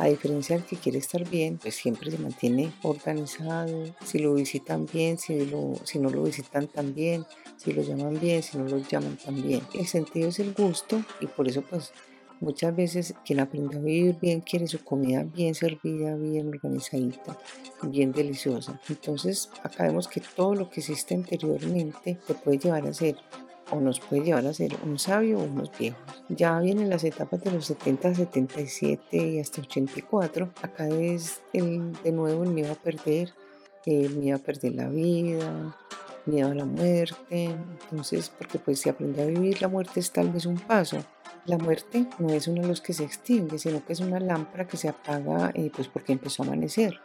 A 0.00 0.06
diferencia 0.06 0.56
del 0.56 0.64
que 0.64 0.76
quiere 0.76 0.96
estar 0.96 1.28
bien, 1.28 1.58
pues 1.58 1.74
siempre 1.74 2.10
se 2.10 2.16
mantiene 2.16 2.72
organizado. 2.80 3.84
Si 4.02 4.18
lo 4.18 4.32
visitan 4.32 4.86
bien, 4.90 5.18
si, 5.18 5.44
lo, 5.44 5.74
si 5.84 5.98
no 5.98 6.08
lo 6.08 6.22
visitan 6.22 6.68
tan 6.68 6.94
bien, 6.94 7.26
si 7.58 7.74
lo 7.74 7.82
llaman 7.82 8.18
bien, 8.18 8.42
si 8.42 8.56
no 8.56 8.64
lo 8.64 8.78
llaman 8.78 9.18
tan 9.18 9.42
bien. 9.42 9.60
El 9.74 9.86
sentido 9.86 10.30
es 10.30 10.38
el 10.38 10.54
gusto 10.54 11.02
y 11.20 11.26
por 11.26 11.46
eso 11.48 11.60
pues 11.60 11.92
muchas 12.40 12.74
veces 12.74 13.14
quien 13.26 13.40
aprende 13.40 13.76
a 13.76 13.80
vivir 13.80 14.16
bien 14.18 14.40
quiere 14.40 14.66
su 14.68 14.82
comida 14.82 15.22
bien 15.22 15.54
servida, 15.54 16.16
bien 16.16 16.48
organizadita, 16.48 17.38
bien 17.82 18.10
deliciosa. 18.10 18.80
Entonces 18.88 19.50
acá 19.62 19.84
vemos 19.84 20.08
que 20.08 20.22
todo 20.34 20.54
lo 20.54 20.70
que 20.70 20.80
existe 20.80 21.14
anteriormente 21.14 22.18
te 22.26 22.34
puede 22.34 22.56
llevar 22.56 22.86
a 22.86 22.94
ser 22.94 23.16
o 23.70 23.80
nos 23.80 24.00
puede 24.00 24.22
llevar 24.22 24.46
a 24.46 24.52
ser 24.52 24.76
un 24.84 24.98
sabio 24.98 25.38
o 25.38 25.44
unos 25.44 25.70
viejos. 25.78 26.00
Ya 26.28 26.58
vienen 26.60 26.90
las 26.90 27.04
etapas 27.04 27.42
de 27.42 27.52
los 27.52 27.66
70, 27.66 28.14
77 28.14 29.16
y 29.16 29.40
hasta 29.40 29.62
84. 29.62 30.50
Acá 30.62 30.88
es 30.88 31.40
el, 31.52 31.92
de 32.02 32.12
nuevo 32.12 32.44
el 32.44 32.50
miedo 32.50 32.72
a 32.72 32.76
perder, 32.76 33.32
el 33.86 34.16
miedo 34.16 34.36
a 34.36 34.40
perder 34.40 34.74
la 34.74 34.88
vida, 34.88 35.76
miedo 36.26 36.50
a 36.50 36.54
la 36.54 36.64
muerte. 36.64 37.56
Entonces, 37.90 38.30
porque 38.30 38.58
pues 38.58 38.80
si 38.80 38.88
aprende 38.88 39.22
a 39.22 39.26
vivir, 39.26 39.60
la 39.60 39.68
muerte 39.68 40.00
es 40.00 40.10
tal 40.10 40.30
vez 40.30 40.46
un 40.46 40.58
paso. 40.58 40.98
La 41.46 41.58
muerte 41.58 42.06
no 42.18 42.30
es 42.30 42.52
de 42.52 42.62
los 42.62 42.80
que 42.80 42.92
se 42.92 43.04
extingue, 43.04 43.58
sino 43.58 43.84
que 43.84 43.94
es 43.94 44.00
una 44.00 44.20
lámpara 44.20 44.66
que 44.66 44.76
se 44.76 44.88
apaga 44.88 45.50
eh, 45.54 45.70
pues 45.74 45.88
porque 45.88 46.12
empezó 46.12 46.42
a 46.42 46.46
amanecer. 46.46 47.00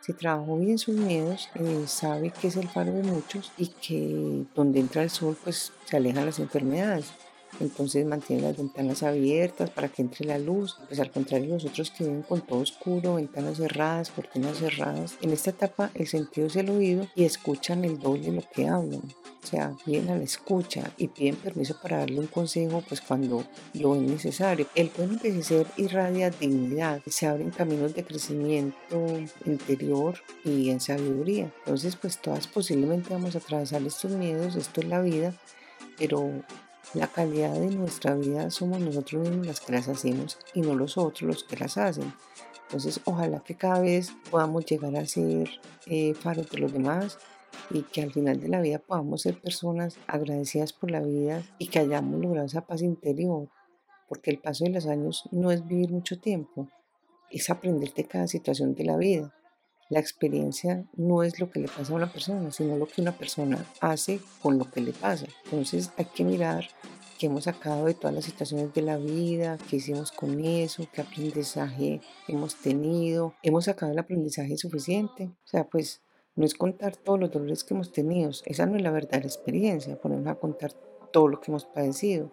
Si 0.00 0.12
trabajó 0.12 0.56
bien 0.58 0.78
sus 0.78 0.94
miedos, 0.94 1.48
eh, 1.54 1.84
sabe 1.86 2.30
que 2.30 2.48
es 2.48 2.56
el 2.56 2.68
faro 2.68 2.92
de 2.92 3.02
muchos 3.02 3.52
y 3.58 3.66
que 3.68 4.44
donde 4.54 4.80
entra 4.80 5.02
el 5.02 5.10
sol, 5.10 5.36
pues 5.42 5.72
se 5.84 5.96
alejan 5.96 6.26
las 6.26 6.38
enfermedades. 6.38 7.12
Entonces 7.60 8.06
mantiene 8.06 8.42
las 8.42 8.56
ventanas 8.56 9.02
abiertas 9.02 9.70
para 9.70 9.88
que 9.88 10.02
entre 10.02 10.26
la 10.26 10.38
luz. 10.38 10.76
Pues 10.88 11.00
al 11.00 11.10
contrario, 11.10 11.54
los 11.54 11.64
otros 11.64 11.90
que 11.90 12.04
viven 12.04 12.22
con 12.22 12.40
todo 12.40 12.60
oscuro, 12.60 13.14
ventanas 13.14 13.58
cerradas, 13.58 14.10
cortinas 14.10 14.58
cerradas. 14.58 15.16
En 15.22 15.30
esta 15.30 15.50
etapa 15.50 15.90
el 15.94 16.06
sentido 16.06 16.46
es 16.46 16.56
el 16.56 16.70
oído 16.70 17.06
y 17.14 17.24
escuchan 17.24 17.84
el 17.84 17.98
doble 17.98 18.26
de 18.26 18.32
lo 18.32 18.42
que 18.54 18.68
hablan 18.68 19.02
o 19.48 19.50
sea, 19.50 19.74
vienen 19.86 20.10
a 20.10 20.16
la 20.16 20.24
escucha 20.24 20.92
y 20.98 21.08
piden 21.08 21.36
permiso 21.36 21.74
para 21.80 21.98
darle 21.98 22.20
un 22.20 22.26
consejo, 22.26 22.82
pues 22.86 23.00
cuando 23.00 23.44
lo 23.72 23.94
es 23.94 24.02
necesario. 24.02 24.66
El 24.74 24.90
buen 24.94 25.12
envejecer 25.12 25.66
irradia 25.78 26.28
dignidad, 26.30 27.00
se 27.06 27.26
abren 27.26 27.50
caminos 27.50 27.94
de 27.94 28.04
crecimiento 28.04 29.06
interior 29.46 30.18
y 30.44 30.68
en 30.68 30.80
sabiduría. 30.80 31.50
Entonces, 31.60 31.96
pues 31.96 32.18
todas 32.18 32.46
posiblemente 32.46 33.14
vamos 33.14 33.36
a 33.36 33.38
atravesar 33.38 33.80
estos 33.82 34.12
miedos, 34.12 34.54
esto 34.54 34.82
es 34.82 34.88
la 34.88 35.00
vida, 35.00 35.32
pero 35.96 36.30
la 36.94 37.06
calidad 37.06 37.52
de 37.52 37.70
nuestra 37.70 38.14
vida 38.14 38.50
somos 38.50 38.80
nosotros 38.80 39.22
mismos 39.22 39.46
las 39.46 39.60
que 39.60 39.72
las 39.72 39.88
hacemos 39.88 40.38
y 40.54 40.62
no 40.62 40.74
los 40.74 40.96
otros 40.96 41.22
los 41.22 41.44
que 41.44 41.56
las 41.56 41.76
hacen. 41.76 42.14
Entonces, 42.62 43.00
ojalá 43.04 43.40
que 43.40 43.54
cada 43.54 43.80
vez 43.80 44.12
podamos 44.30 44.64
llegar 44.64 44.96
a 44.96 45.06
ser 45.06 45.48
eh, 45.86 46.14
faros 46.14 46.50
de 46.50 46.58
los 46.58 46.72
demás 46.72 47.18
y 47.70 47.82
que 47.82 48.02
al 48.02 48.12
final 48.12 48.40
de 48.40 48.48
la 48.48 48.60
vida 48.60 48.78
podamos 48.78 49.22
ser 49.22 49.40
personas 49.40 49.98
agradecidas 50.06 50.72
por 50.72 50.90
la 50.90 51.00
vida 51.00 51.42
y 51.58 51.68
que 51.68 51.78
hayamos 51.78 52.20
logrado 52.20 52.46
esa 52.46 52.66
paz 52.66 52.82
interior, 52.82 53.48
porque 54.08 54.30
el 54.30 54.38
paso 54.38 54.64
de 54.64 54.70
los 54.70 54.86
años 54.86 55.28
no 55.30 55.50
es 55.50 55.66
vivir 55.66 55.90
mucho 55.90 56.18
tiempo, 56.18 56.68
es 57.30 57.50
aprender 57.50 57.92
de 57.94 58.04
cada 58.04 58.26
situación 58.26 58.74
de 58.74 58.84
la 58.84 58.96
vida. 58.96 59.34
La 59.90 60.00
experiencia 60.00 60.84
no 60.96 61.22
es 61.22 61.40
lo 61.40 61.50
que 61.50 61.60
le 61.60 61.68
pasa 61.68 61.94
a 61.94 61.96
una 61.96 62.12
persona, 62.12 62.50
sino 62.52 62.76
lo 62.76 62.86
que 62.86 63.00
una 63.00 63.16
persona 63.16 63.64
hace 63.80 64.20
con 64.42 64.58
lo 64.58 64.70
que 64.70 64.82
le 64.82 64.92
pasa. 64.92 65.24
Entonces 65.44 65.92
hay 65.96 66.04
que 66.04 66.24
mirar 66.24 66.66
qué 67.18 67.26
hemos 67.26 67.44
sacado 67.44 67.86
de 67.86 67.94
todas 67.94 68.14
las 68.14 68.26
situaciones 68.26 68.74
de 68.74 68.82
la 68.82 68.98
vida, 68.98 69.56
qué 69.70 69.76
hicimos 69.76 70.12
con 70.12 70.44
eso, 70.44 70.86
qué 70.92 71.00
aprendizaje 71.00 72.02
hemos 72.28 72.56
tenido, 72.56 73.32
hemos 73.42 73.64
sacado 73.64 73.90
el 73.92 73.98
aprendizaje 73.98 74.58
suficiente. 74.58 75.24
O 75.24 75.46
sea, 75.46 75.64
pues 75.64 76.02
no 76.36 76.44
es 76.44 76.52
contar 76.52 76.94
todos 76.96 77.18
los 77.18 77.30
dolores 77.30 77.64
que 77.64 77.72
hemos 77.72 77.90
tenido, 77.90 78.30
esa 78.44 78.66
no 78.66 78.76
es 78.76 78.82
la 78.82 78.90
verdadera 78.90 79.26
experiencia, 79.26 79.98
ponernos 79.98 80.30
a 80.30 80.38
contar 80.38 80.72
todo 81.12 81.28
lo 81.28 81.40
que 81.40 81.50
hemos 81.50 81.64
padecido, 81.64 82.30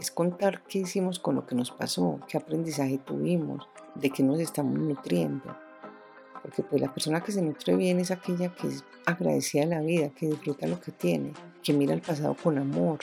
es 0.00 0.12
contar 0.12 0.62
qué 0.68 0.78
hicimos 0.78 1.18
con 1.18 1.34
lo 1.34 1.44
que 1.44 1.56
nos 1.56 1.72
pasó, 1.72 2.20
qué 2.28 2.38
aprendizaje 2.38 2.98
tuvimos, 2.98 3.66
de 3.96 4.10
qué 4.10 4.22
nos 4.22 4.38
estamos 4.38 4.78
nutriendo 4.78 5.63
porque 6.44 6.62
pues 6.62 6.82
la 6.82 6.92
persona 6.92 7.22
que 7.22 7.32
se 7.32 7.40
nutre 7.40 7.74
bien 7.74 8.00
es 8.00 8.10
aquella 8.10 8.54
que 8.54 8.68
es 8.68 8.84
agradecida 9.06 9.62
a 9.62 9.66
la 9.66 9.80
vida, 9.80 10.10
que 10.10 10.26
disfruta 10.26 10.66
lo 10.66 10.78
que 10.78 10.92
tiene, 10.92 11.32
que 11.62 11.72
mira 11.72 11.94
el 11.94 12.02
pasado 12.02 12.36
con 12.36 12.58
amor, 12.58 12.98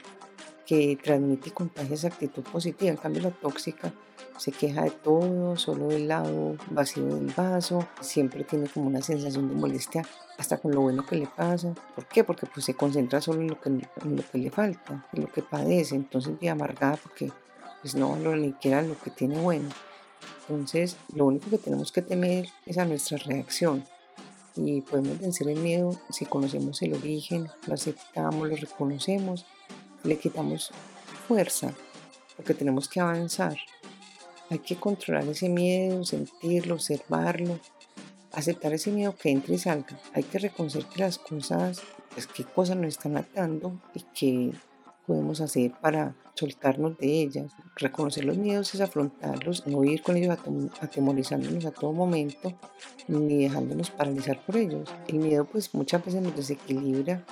que 0.64 0.96
transmite 1.02 1.50
y 1.50 1.52
contagia 1.52 1.96
esa 1.96 2.10
actitud 2.10 2.44
positiva. 2.44 2.92
En 2.92 2.98
cambio 2.98 3.24
la 3.24 3.32
tóxica 3.32 3.92
se 4.38 4.52
queja 4.52 4.84
de 4.84 4.92
todo, 4.92 5.58
solo 5.58 5.88
del 5.88 6.08
lado 6.08 6.56
vacío 6.70 7.04
del 7.04 7.34
vaso, 7.36 7.88
siempre 8.00 8.44
tiene 8.44 8.68
como 8.68 8.86
una 8.86 9.02
sensación 9.02 9.50
de 9.50 9.56
molestia 9.56 10.06
hasta 10.38 10.60
con 10.60 10.76
lo 10.76 10.82
bueno 10.82 11.04
que 11.04 11.16
le 11.16 11.26
pasa. 11.26 11.74
¿Por 11.96 12.06
qué? 12.06 12.24
Porque 12.24 12.46
pues 12.46 12.64
se 12.64 12.76
concentra 12.76 13.22
solo 13.22 13.42
en 13.42 13.48
lo 13.48 13.60
que, 13.60 13.70
en 13.70 14.16
lo 14.16 14.24
que 14.32 14.38
le 14.38 14.52
falta, 14.52 15.08
en 15.14 15.24
lo 15.24 15.32
que 15.32 15.42
padece, 15.42 15.96
entonces 15.96 16.40
vive 16.40 16.52
amargada 16.52 16.96
porque 16.98 17.32
pues 17.82 17.96
no 17.96 18.12
valora 18.12 18.38
ni 18.38 18.50
siquiera 18.50 18.84
lo 18.84 19.00
que 19.00 19.10
tiene 19.10 19.40
bueno. 19.40 19.70
Entonces, 20.50 20.98
lo 21.14 21.26
único 21.26 21.50
que 21.50 21.58
tenemos 21.58 21.92
que 21.92 22.02
temer 22.02 22.48
es 22.66 22.78
a 22.78 22.86
nuestra 22.86 23.18
reacción. 23.18 23.86
Y 24.56 24.82
podemos 24.82 25.20
vencer 25.20 25.48
el 25.48 25.60
miedo 25.60 25.98
si 26.10 26.26
conocemos 26.26 26.82
el 26.82 26.94
origen, 26.94 27.48
lo 27.68 27.74
aceptamos, 27.74 28.50
lo 28.50 28.56
reconocemos, 28.56 29.46
le 30.04 30.20
quitamos 30.20 30.72
fuerza, 31.28 31.74
porque 32.36 32.54
tenemos 32.54 32.90
que 32.90 33.00
avanzar. 33.00 33.56
Hay 34.50 34.60
que 34.60 34.76
controlar 34.76 35.26
ese 35.28 35.48
miedo, 35.48 36.04
sentirlo, 36.04 36.76
observarlo, 36.76 37.60
aceptar 38.34 38.74
ese 38.74 38.92
miedo 38.92 39.16
que 39.16 39.30
entre 39.30 39.56
y 39.56 39.58
salga. 39.58 40.00
Hay 40.14 40.24
que 40.24 40.40
reconocer 40.40 40.86
que 40.86 41.00
las 41.00 41.18
cosas, 41.18 41.82
pues 42.14 42.28
qué 42.28 42.44
cosas 42.44 42.76
nos 42.76 42.88
están 42.88 43.16
atando 43.16 43.80
y 43.94 44.02
que 44.14 44.52
podemos 45.06 45.42
hacer 45.42 45.74
para 45.82 46.16
soltarnos 46.34 46.98
de 46.98 47.22
ellas. 47.22 47.54
Reconocer 47.76 48.26
los 48.26 48.38
miedos 48.38 48.74
es 48.74 48.82
afrontarlos, 48.82 49.68
no 49.68 49.84
ir 49.84 50.02
con 50.02 50.18
ellos 50.18 50.38
atemorizándonos 50.82 51.66
a 51.66 51.72
todo 51.72 51.94
momento, 51.94 52.54
ni 53.08 53.44
dejándonos 53.44 53.92
paralizar 53.92 54.44
por 54.46 54.58
ellos. 54.58 54.90
El 55.08 55.20
miedo 55.20 55.46
pues 55.46 55.74
muchas 55.74 56.04
veces 56.06 56.22
nos 56.22 56.36
desequilibra 56.36 57.26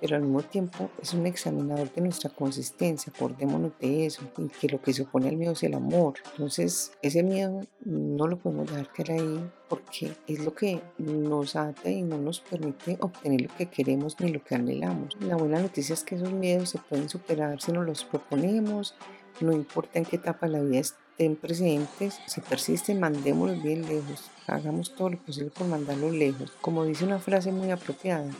pero 0.00 0.16
al 0.16 0.22
mismo 0.22 0.42
tiempo 0.42 0.90
es 1.00 1.14
un 1.14 1.26
examinador 1.26 1.92
de 1.92 2.02
nuestra 2.02 2.30
consistencia, 2.30 3.12
acordémonos 3.14 3.72
de 3.80 4.06
eso, 4.06 4.22
y 4.38 4.48
que 4.48 4.68
lo 4.68 4.80
que 4.80 4.92
se 4.92 5.02
opone 5.02 5.28
al 5.28 5.36
miedo 5.36 5.52
es 5.52 5.62
el 5.62 5.74
amor. 5.74 6.14
Entonces, 6.32 6.92
ese 7.02 7.22
miedo 7.22 7.62
no 7.84 8.26
lo 8.26 8.38
podemos 8.38 8.70
dejar 8.70 8.92
caer 8.92 9.12
ahí 9.12 9.50
porque 9.68 10.12
es 10.26 10.40
lo 10.40 10.54
que 10.54 10.80
nos 10.98 11.56
ata 11.56 11.90
y 11.90 12.02
no 12.02 12.18
nos 12.18 12.40
permite 12.40 12.96
obtener 13.00 13.42
lo 13.42 13.56
que 13.56 13.66
queremos 13.66 14.18
ni 14.20 14.32
lo 14.32 14.42
que 14.42 14.54
anhelamos. 14.54 15.16
La 15.20 15.36
buena 15.36 15.60
noticia 15.60 15.92
es 15.92 16.04
que 16.04 16.14
esos 16.14 16.32
miedos 16.32 16.70
se 16.70 16.78
pueden 16.78 17.08
superar 17.08 17.60
si 17.60 17.72
nos 17.72 17.86
los 17.86 18.04
proponemos, 18.04 18.94
no 19.40 19.52
importa 19.52 19.98
en 19.98 20.04
qué 20.04 20.16
etapa 20.16 20.46
de 20.46 20.52
la 20.52 20.60
vida 20.60 20.80
estén 20.80 21.36
presentes, 21.36 22.18
si 22.26 22.40
persisten, 22.40 23.00
mandémoslos 23.00 23.62
bien 23.62 23.82
lejos, 23.82 24.30
hagamos 24.46 24.94
todo 24.94 25.10
lo 25.10 25.18
posible 25.18 25.50
por 25.50 25.66
mandarlos 25.66 26.12
lejos. 26.12 26.52
Como 26.60 26.84
dice 26.84 27.04
una 27.04 27.18
frase 27.18 27.52
muy 27.52 27.70
apropiada, 27.70 28.30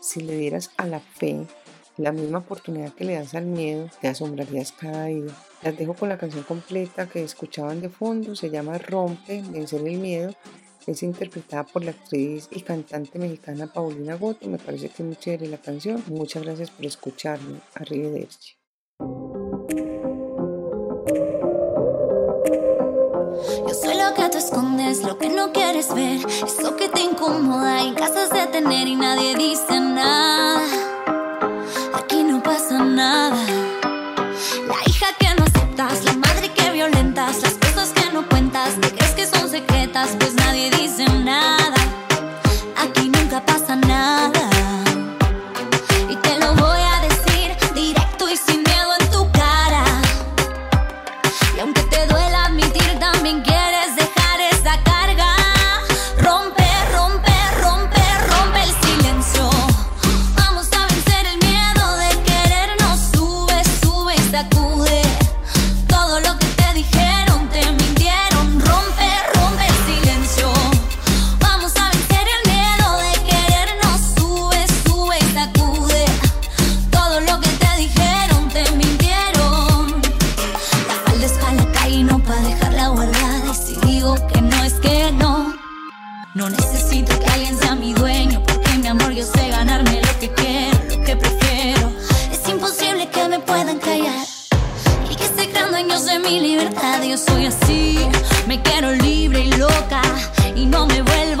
si 0.00 0.20
le 0.20 0.36
dieras 0.36 0.70
a 0.76 0.86
la 0.86 1.00
fe 1.00 1.46
la 1.98 2.12
misma 2.12 2.38
oportunidad 2.38 2.94
que 2.94 3.04
le 3.04 3.14
das 3.14 3.34
al 3.34 3.46
miedo, 3.46 3.90
te 4.00 4.08
asombrarías 4.08 4.72
cada 4.72 5.06
día. 5.06 5.34
Las 5.62 5.76
dejo 5.76 5.94
con 5.94 6.08
la 6.08 6.16
canción 6.16 6.44
completa 6.44 7.08
que 7.08 7.24
escuchaban 7.24 7.80
de 7.80 7.88
fondo, 7.88 8.36
se 8.36 8.50
llama 8.50 8.78
Rompe, 8.78 9.42
Vencer 9.50 9.86
el 9.86 9.98
Miedo. 9.98 10.32
Es 10.86 11.02
interpretada 11.02 11.64
por 11.64 11.84
la 11.84 11.90
actriz 11.90 12.48
y 12.50 12.62
cantante 12.62 13.18
mexicana 13.18 13.66
Paulina 13.66 14.14
Goto. 14.14 14.48
Me 14.48 14.58
parece 14.58 14.88
que 14.88 15.02
es 15.02 15.06
muy 15.06 15.16
chévere 15.16 15.48
la 15.48 15.58
canción. 15.58 16.02
Muchas 16.06 16.44
gracias 16.44 16.70
por 16.70 16.86
escucharme. 16.86 17.58
Arrivederci. 17.74 18.57
Lo 24.08 24.14
que 24.14 24.28
tú 24.30 24.38
escondes, 24.38 25.02
lo 25.02 25.18
que 25.18 25.28
no 25.28 25.52
quieres 25.52 25.92
ver, 25.94 26.20
eso 26.26 26.76
que 26.76 26.88
te 26.88 27.00
incomoda 27.00 27.82
y 27.82 27.92
casas 27.92 28.30
de 28.30 28.46
tener 28.46 28.88
y 28.88 28.96
nadie 28.96 29.36
dice 29.36 29.80
nada. 29.80 30.62
Aquí 31.94 32.22
no 32.22 32.42
pasa 32.42 32.78
nada. 32.78 33.36
La 34.66 34.76
hija 34.86 35.08
que 35.18 35.28
no 35.36 35.44
aceptas, 35.44 36.04
la 36.04 36.12
madre 36.14 36.50
que 36.54 36.70
violentas, 36.70 37.42
las 37.42 37.54
cosas 37.54 37.90
que 37.90 38.10
no 38.12 38.26
cuentas, 38.28 38.76
que 38.80 38.92
crees 38.94 39.12
que 39.12 39.26
son 39.26 39.50
secretas, 39.50 40.16
pues 40.18 40.32
nadie 40.34 40.70
dice 40.70 41.04
nada. 41.24 41.76
Aquí 42.76 43.10
nunca 43.10 43.44
pasa 43.44 43.76
nada. 43.76 44.48
viviendo 51.58 51.58
en 51.58 51.64
un 51.64 51.66
mundo 51.66 51.66
al 51.66 51.66
revés. 51.66 51.68
No 51.68 51.74
te 51.74 52.00
en 52.00 52.06
la 52.06 52.06
pantalla, 52.06 52.06
pero 52.06 52.18
en 52.18 52.27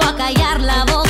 la 0.08 0.14
casa 0.16 0.56
el 0.56 0.70
amor 0.70 0.98
no 0.98 1.02
te 1.02 1.07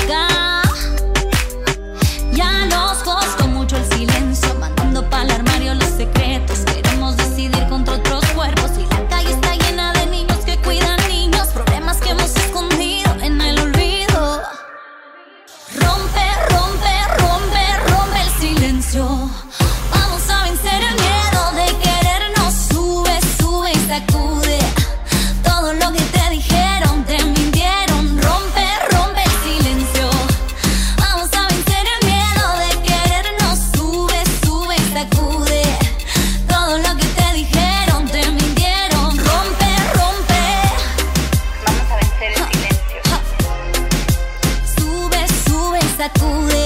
sacude. 45.98 46.57